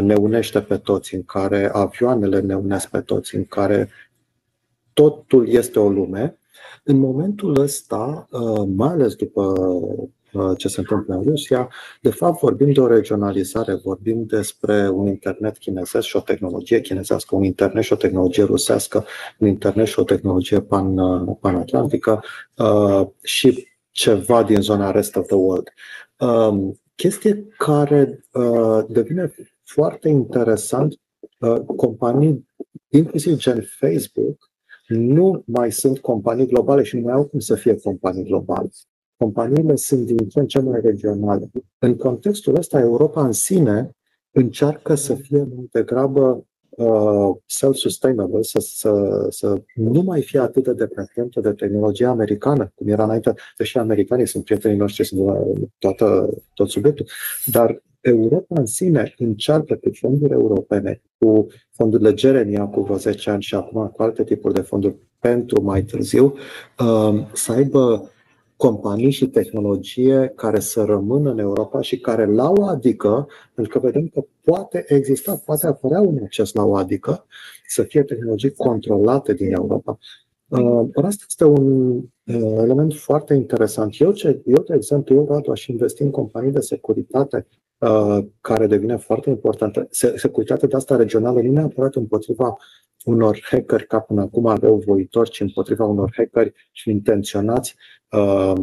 ne 0.02 0.16
unește 0.16 0.62
pe 0.62 0.78
toți, 0.78 1.16
în 1.16 1.24
care 1.24 1.70
avioanele 1.74 2.40
ne 2.40 2.56
unesc 2.56 2.90
pe 2.90 3.02
toți, 3.02 3.36
în 3.36 3.46
care 3.46 3.90
totul 4.94 5.50
este 5.50 5.80
o 5.80 5.90
lume. 5.90 6.38
În 6.84 6.98
momentul 6.98 7.60
ăsta, 7.60 8.28
uh, 8.32 8.64
mai 8.76 8.90
ales 8.90 9.16
după 9.16 9.42
uh, 10.34 10.58
ce 10.58 10.68
se 10.68 10.80
întâmplă 10.80 11.16
în 11.16 11.24
Rusia, 11.24 11.70
de 12.02 12.10
fapt 12.10 12.40
vorbim 12.40 12.72
de 12.72 12.80
o 12.80 12.88
regionalizare, 12.88 13.74
vorbim 13.74 14.26
despre 14.26 14.90
un 14.90 15.08
internet 15.08 15.58
chinezesc 15.58 16.08
și 16.08 16.16
o 16.16 16.20
tehnologie 16.20 16.82
chinezească, 16.82 17.36
un 17.36 17.44
internet 17.44 17.84
și 17.84 17.94
o 17.94 17.96
tehnologie 17.96 18.44
rusească, 18.44 19.06
un 19.40 19.48
internet 19.48 19.88
și 19.88 20.00
o 20.00 20.04
tehnologie 20.04 20.62
pan, 20.62 20.98
uh, 20.98 21.36
panatlantică 21.40 22.24
și 23.22 23.68
ceva 23.92 24.44
din 24.44 24.62
zona 24.62 24.92
rest 24.92 25.16
of 25.16 25.26
the 25.26 25.36
world. 25.36 25.68
Um, 26.18 26.82
chestie 26.96 27.48
care 27.58 28.26
devine 28.88 29.34
foarte 29.64 30.10
interesant, 30.10 31.00
companii, 31.76 32.48
inclusiv 32.90 33.38
gen 33.38 33.68
Facebook, 33.80 34.53
nu 34.96 35.44
mai 35.46 35.72
sunt 35.72 36.00
companii 36.00 36.48
globale 36.48 36.84
și 36.84 36.96
nu 36.96 37.02
mai 37.02 37.14
au 37.14 37.26
cum 37.26 37.40
să 37.40 37.56
fie 37.56 37.76
companii 37.76 38.24
globale. 38.24 38.70
Companiile 39.18 39.76
sunt 39.76 40.06
din 40.06 40.18
ce 40.18 40.40
în 40.40 40.48
ce 40.48 40.60
mai 40.60 40.82
regionale. 40.82 41.50
În 41.80 41.96
contextul 41.96 42.56
ăsta, 42.56 42.80
Europa 42.80 43.26
în 43.26 43.32
sine 43.32 43.96
încearcă 44.32 44.96
să 44.96 45.16
fie 45.16 45.38
mai 45.38 45.68
degrabă 45.72 46.46
uh, 46.70 47.36
self-sustainable, 47.46 48.42
să, 48.42 48.60
să, 48.60 49.26
să 49.30 49.64
nu 49.76 50.02
mai 50.02 50.22
fie 50.22 50.40
atât 50.40 50.64
de 50.64 50.74
dependentă 50.74 51.40
de 51.40 51.52
tehnologia 51.52 52.10
americană, 52.10 52.72
cum 52.76 52.88
era 52.88 53.04
înainte, 53.04 53.34
deși 53.58 53.78
americanii 53.78 54.28
sunt 54.28 54.44
prietenii 54.44 54.78
noștri, 54.78 55.06
sunt 55.06 55.22
toată, 55.78 56.30
tot 56.54 56.70
subiectul, 56.70 57.06
dar 57.46 57.82
Europa 58.04 58.60
în 58.60 58.66
sine 58.66 59.14
încearcă 59.18 59.76
cu 59.76 59.90
fonduri 59.94 60.32
europene, 60.32 61.02
cu 61.18 61.48
fondurile 61.72 62.14
Gerenia 62.14 62.66
cu 62.66 62.82
vreo 62.82 62.98
10 62.98 63.30
ani 63.30 63.42
și 63.42 63.56
acum 63.56 63.88
cu 63.88 64.02
alte 64.02 64.24
tipuri 64.24 64.54
de 64.54 64.62
fonduri 64.62 64.96
pentru 65.20 65.62
mai 65.62 65.84
târziu, 65.84 66.34
um, 66.80 67.28
să 67.34 67.52
aibă 67.52 68.12
companii 68.56 69.12
și 69.12 69.28
tehnologie 69.28 70.32
care 70.36 70.60
să 70.60 70.84
rămână 70.84 71.32
în 71.32 71.40
Europa 71.40 71.82
și 71.82 72.00
care 72.00 72.26
la 72.26 72.50
o 72.50 72.64
adică, 72.64 73.28
pentru 73.54 73.80
că 73.80 73.86
vedem 73.86 74.08
că 74.08 74.24
poate 74.42 74.86
exista, 74.88 75.42
poate 75.46 75.68
apărea 75.68 76.02
un 76.02 76.20
acces 76.24 76.54
la 76.54 76.64
o 76.64 76.76
adică, 76.76 77.26
să 77.68 77.84
fie 77.84 78.04
tehnologii 78.04 78.52
controlate 78.52 79.34
din 79.34 79.54
Europa. 79.54 79.98
Uh, 80.48 80.88
asta 80.94 81.26
este 81.28 81.46
un 81.46 81.96
uh, 81.96 82.58
element 82.58 82.94
foarte 82.94 83.34
interesant. 83.34 84.00
Eu, 84.00 84.12
ce, 84.12 84.42
eu 84.46 84.64
de 84.68 84.74
exemplu, 84.76 85.16
eu, 85.16 85.28
Radu, 85.30 85.52
aș 85.52 85.68
investi 85.68 86.02
în 86.02 86.12
companii 86.12 86.52
de 86.52 86.60
securitate 86.60 87.48
Uh, 87.48 87.63
care 88.42 88.68
devine 88.68 88.98
foarte 88.98 89.30
importantă. 89.30 89.88
Securitatea 90.16 90.68
de 90.68 90.76
asta 90.76 90.96
regională 90.96 91.42
nu 91.42 91.52
neapărat 91.52 91.96
împotriva 91.96 92.58
unor 93.04 93.40
hackeri 93.44 93.88
ca 93.88 94.00
până 94.00 94.22
acum 94.22 94.46
aveau 94.46 94.84
voitori, 94.86 95.30
ci 95.30 95.40
împotriva 95.40 95.86
unor 95.86 96.14
hackeri 96.16 96.54
și 96.72 96.90
intenționați 96.90 97.76
uh, 98.10 98.54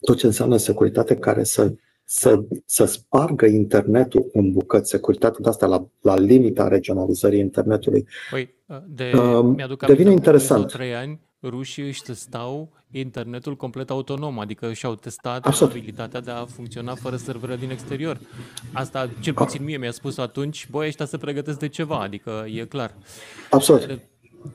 tot 0.00 0.16
ce 0.16 0.26
înseamnă 0.26 0.56
securitate 0.56 1.16
care 1.16 1.44
să, 1.44 1.74
să, 2.04 2.44
să 2.64 2.84
spargă 2.84 3.46
internetul 3.46 4.30
în 4.32 4.52
bucăți, 4.52 4.90
securitatea 4.90 5.38
de 5.42 5.48
asta 5.48 5.66
la, 5.66 5.86
la 6.00 6.18
limita 6.18 6.68
regionalizării 6.68 7.40
internetului. 7.40 8.06
Păi, 8.30 8.54
de, 8.86 9.12
uh, 9.14 9.54
mi-aduc 9.56 9.86
devine 9.86 10.10
interesant. 10.10 10.66
Trei 10.66 10.94
ani 10.94 11.20
rușii 11.48 11.86
își 11.86 12.02
testau 12.02 12.72
internetul 12.90 13.56
complet 13.56 13.90
autonom, 13.90 14.38
adică 14.38 14.72
și-au 14.72 14.94
testat 14.94 15.46
Absolut. 15.46 15.72
abilitatea 15.72 16.20
de 16.20 16.30
a 16.30 16.44
funcționa 16.44 16.94
fără 16.94 17.16
servere 17.16 17.56
din 17.56 17.70
exterior. 17.70 18.18
Asta, 18.72 19.10
cel 19.20 19.34
puțin 19.34 19.64
mie 19.64 19.76
mi-a 19.76 19.90
spus 19.90 20.18
atunci, 20.18 20.68
băi, 20.70 20.86
ăștia 20.86 21.04
se 21.04 21.16
pregătesc 21.16 21.58
de 21.58 21.68
ceva, 21.68 22.00
adică 22.00 22.44
e 22.48 22.64
clar. 22.64 22.94
Absolut. 23.50 24.00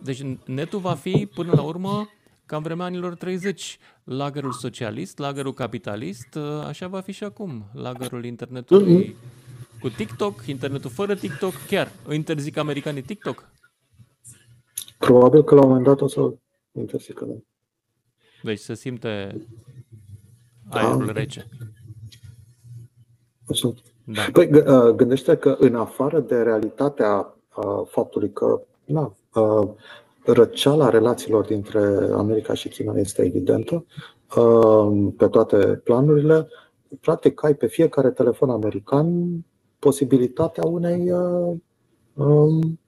Deci 0.04 0.22
netul 0.46 0.80
va 0.80 0.94
fi, 0.94 1.28
până 1.34 1.52
la 1.56 1.62
urmă, 1.62 2.10
ca 2.46 2.56
în 2.56 2.62
vremea 2.62 2.86
anilor 2.86 3.16
30, 3.16 3.80
lagărul 4.04 4.52
socialist, 4.52 5.18
lagărul 5.18 5.54
capitalist, 5.54 6.38
așa 6.68 6.88
va 6.88 7.02
fi 7.02 7.12
și 7.12 7.24
acum, 7.24 7.64
lagărul 7.74 8.26
internetului 8.26 9.06
mm-hmm. 9.06 9.80
cu 9.80 9.90
TikTok, 9.90 10.46
internetul 10.46 10.90
fără 10.90 11.16
TikTok, 11.16 11.54
chiar 11.68 11.92
interzic 12.12 12.58
americanii 12.58 13.02
TikTok? 13.02 13.50
Probabil 14.98 15.44
că 15.44 15.56
la 15.56 15.62
un 15.62 15.68
moment 15.68 15.86
dat 15.86 16.02
o 16.02 16.08
să 16.08 16.34
interzică, 16.80 17.26
da. 17.26 17.34
Deci 18.44 18.60
se 18.60 18.74
simte 18.74 19.42
aerul 20.70 21.06
da. 21.06 21.12
rece. 21.12 21.46
Așa. 23.50 23.74
Da. 24.04 24.22
Păi 24.32 24.52
uh, 24.54 24.96
gândește 24.96 25.38
că 25.38 25.56
în 25.60 25.76
afară 25.76 26.20
de 26.20 26.42
realitatea 26.42 27.36
uh, 27.56 27.88
faptului 27.88 28.32
că 28.32 28.62
na, 28.86 29.16
uh, 29.34 29.70
răceala 30.26 30.90
relațiilor 30.90 31.46
dintre 31.46 31.80
America 32.14 32.54
și 32.54 32.70
China 32.70 32.94
este 33.00 33.22
evidentă 33.22 33.86
pe 35.18 35.28
toate 35.28 35.58
planurile, 35.58 36.48
practic 37.02 37.44
ai 37.44 37.56
pe 37.56 37.68
fiecare 37.68 38.12
telefon 38.12 38.50
american 38.50 39.30
posibilitatea 39.80 40.64
unei 40.66 41.12
um, 42.14 42.80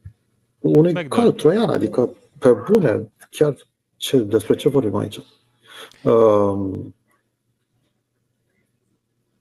unui 0.59 1.07
cal 1.07 1.31
troian, 1.31 1.69
adică 1.69 2.09
pe 2.39 2.55
bune, 2.71 3.11
chiar 3.29 3.55
ce, 4.01 4.17
despre 4.17 4.55
ce 4.55 4.69
vorbim 4.69 4.95
aici? 4.95 5.19
Um, 6.03 6.95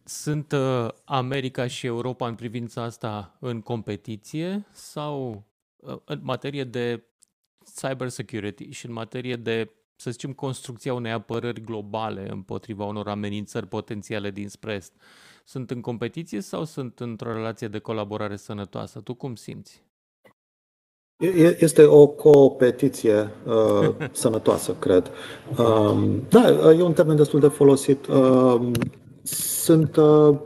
Sunt 0.05 0.53
uh, 0.53 0.89
America 1.05 1.67
și 1.67 1.87
Europa 1.87 2.29
în 2.29 2.35
privința 2.35 2.83
asta 2.83 3.37
în 3.41 3.61
competiție 3.61 4.67
sau 4.73 5.45
uh, 5.77 5.97
în 6.05 6.21
materie 6.23 6.65
de 6.65 7.05
cyber 7.75 8.09
security 8.09 8.71
și 8.71 8.87
în 8.87 8.93
materie 8.93 9.37
de 9.37 9.71
să 9.97 10.11
zicem, 10.11 10.33
construcția 10.33 10.95
unei 10.95 11.13
apărări 11.13 11.61
globale 11.61 12.31
împotriva 12.31 12.85
unor 12.85 13.09
amenințări 13.09 13.67
potențiale 13.67 14.31
din 14.31 14.49
spre 14.49 14.75
est, 14.75 14.93
sunt 15.45 15.71
în 15.71 15.81
competiție 15.81 16.41
sau 16.41 16.65
sunt 16.65 17.01
într-o 17.01 17.33
relație 17.33 17.69
de 17.69 17.79
colaborare 17.79 18.37
sănătoasă? 18.37 19.01
Tu 19.01 19.15
cum 19.15 19.35
simți? 19.35 19.83
Este 21.59 21.85
o 21.85 22.07
competiție 22.07 23.31
uh, 23.47 23.89
sănătoasă, 24.13 24.77
cred. 24.79 25.11
Uh, 25.59 26.19
da, 26.29 26.73
e 26.79 26.83
un 26.83 26.93
termen 26.93 27.17
destul 27.17 27.41
de 27.41 27.49
folosit. 27.49 28.07
Uh, 28.07 28.71
sunt 29.23 29.97
uh, 29.97 30.39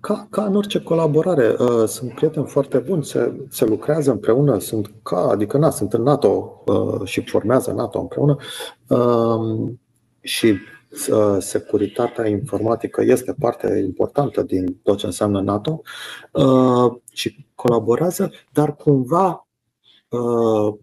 ca, 0.00 0.26
ca 0.30 0.44
în 0.44 0.56
orice 0.56 0.82
colaborare, 0.82 1.56
uh, 1.58 1.84
sunt 1.86 2.14
prieteni 2.14 2.46
foarte 2.46 2.78
buni, 2.78 3.04
se, 3.04 3.46
se 3.48 3.64
lucrează 3.64 4.10
împreună, 4.10 4.58
sunt 4.58 4.90
ca, 5.02 5.28
adică 5.30 5.58
na, 5.58 5.70
sunt 5.70 5.92
în 5.92 6.02
NATO 6.02 6.62
uh, 6.66 7.00
și 7.04 7.24
formează 7.26 7.72
NATO 7.72 8.00
împreună 8.00 8.36
uh, 8.88 9.70
și 10.20 10.54
uh, 11.10 11.36
securitatea 11.38 12.26
informatică 12.26 13.02
este 13.02 13.34
parte 13.38 13.82
importantă 13.86 14.42
din 14.42 14.76
tot 14.82 14.98
ce 14.98 15.06
înseamnă 15.06 15.40
NATO 15.40 15.82
uh, 16.32 16.92
și 17.12 17.46
colaborează, 17.54 18.30
dar 18.52 18.76
cumva 18.76 19.28
uh, 19.28 19.43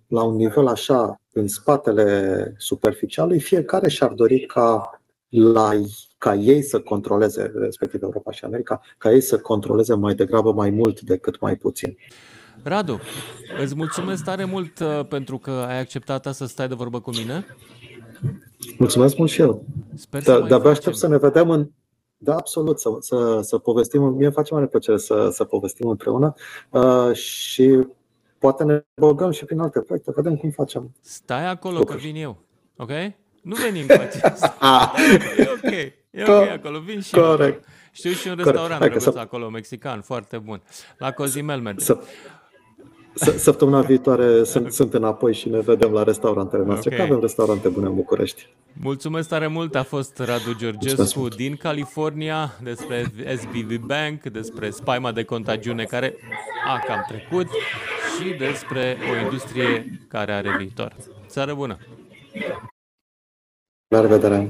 la 0.08 0.24
un 0.24 0.36
nivel 0.36 0.68
așa, 0.68 1.22
în 1.34 1.48
spatele 1.48 2.54
superficialului, 2.58 3.40
fiecare 3.40 3.90
și-ar 3.90 4.12
dori 4.12 4.46
ca 4.46 5.02
la 5.30 5.72
ca 6.18 6.36
ei 6.36 6.62
să 6.62 6.80
controleze, 6.80 7.52
respectiv 7.56 8.04
Europa 8.04 8.32
și 8.32 8.46
America, 8.46 8.82
ca 8.98 9.12
ei 9.12 9.22
să 9.22 9.40
controleze 9.40 9.96
mai 9.96 10.16
degrabă 10.16 10.54
mai 10.54 10.70
mult 10.70 11.02
decât 11.02 11.40
mai 11.40 11.56
puțin. 11.56 11.98
Radu, 12.64 13.00
îți 13.62 13.76
mulțumesc 13.76 14.24
tare 14.24 14.46
mult 14.46 14.80
uh, 14.80 15.06
pentru 15.08 15.38
că 15.38 15.52
ai 15.52 15.80
acceptat 15.80 16.34
să 16.34 16.46
stai 16.46 16.68
de 16.68 16.74
vorbă 16.74 17.00
cu 17.00 17.10
mine. 17.10 17.46
Mulțumesc 18.78 19.18
mult 19.18 19.30
și 19.30 19.42
eu. 19.42 19.66
Sper 19.96 20.22
să 20.22 20.46
De-abia 20.48 20.70
aștept 20.70 20.96
să 20.96 21.08
ne 21.08 21.18
vedem 21.18 21.50
în, 21.50 21.70
da, 22.18 22.36
absolut, 22.36 22.80
să, 22.80 22.90
să, 23.00 23.40
să 23.42 23.58
povestim. 23.58 24.02
Mie 24.02 24.26
îmi 24.26 24.34
face 24.34 24.54
mare 24.54 24.68
plăcere 24.68 24.98
să, 24.98 25.30
să 25.32 25.44
povestim 25.44 25.88
împreună 25.88 26.34
uh, 26.70 27.14
și 27.14 27.88
poate 28.42 28.64
ne 28.64 28.86
băgăm 28.96 29.32
și 29.32 29.46
prin 29.46 29.60
alte 29.60 29.80
proiecte, 29.80 30.12
vedem 30.16 30.36
cum 30.36 30.50
facem. 30.50 30.92
Stai 31.02 31.48
acolo 31.48 31.78
lucruri. 31.78 32.02
că 32.02 32.08
vin 32.08 32.16
eu, 32.16 32.38
ok? 32.78 32.90
Nu 33.42 33.56
venim 33.56 33.86
cu 33.86 33.92
acesta. 33.92 34.56
e 35.38 35.50
ok, 35.56 35.72
e 36.10 36.24
ok 36.28 36.50
acolo, 36.50 36.80
vin 36.80 37.02
și 37.02 37.14
Corect. 37.14 37.64
Eu. 37.64 37.70
Știu 37.92 38.12
și 38.12 38.28
un 38.28 38.36
restaurant 38.36 38.80
drăguț 38.80 39.02
să... 39.02 39.14
acolo, 39.18 39.50
mexican, 39.50 40.02
foarte 40.02 40.38
bun. 40.38 40.62
La 40.98 41.12
Cozimel 41.12 41.60
merge. 41.60 41.84
Să... 41.84 41.98
Săptămâna 43.38 43.82
viitoare 43.82 44.44
sunt, 44.44 44.72
sunt 44.72 44.94
înapoi 44.94 45.34
și 45.34 45.50
ne 45.50 45.60
vedem 45.60 45.92
la 45.92 46.04
restaurantele 46.04 46.64
noastre, 46.64 46.94
okay. 46.94 47.06
că 47.06 47.12
avem 47.12 47.22
restaurante 47.22 47.70
bune 47.70 47.88
în 47.88 47.96
București. 47.96 48.48
Mulțumesc 48.82 49.30
tare 49.30 49.48
mult, 49.48 49.76
a 49.76 49.84
fost 49.84 50.20
Radu 50.20 50.54
Georgescu 50.58 51.28
din 51.28 51.56
California 51.56 52.54
despre 52.64 53.06
SBV 53.38 53.78
Bank, 53.78 54.22
despre 54.24 54.70
spaima 54.70 55.12
de 55.12 55.24
contagiune 55.24 55.84
care 55.84 56.16
a 56.68 56.80
cam 56.88 57.06
trecut 57.08 57.48
și 58.22 58.34
despre 58.34 58.98
o 59.12 59.16
industrie 59.24 60.00
care 60.08 60.34
are 60.34 60.58
viitor. 60.58 60.96
Seară 61.26 61.54
bună! 61.54 61.78
La 63.88 64.02
revedere! 64.02 64.50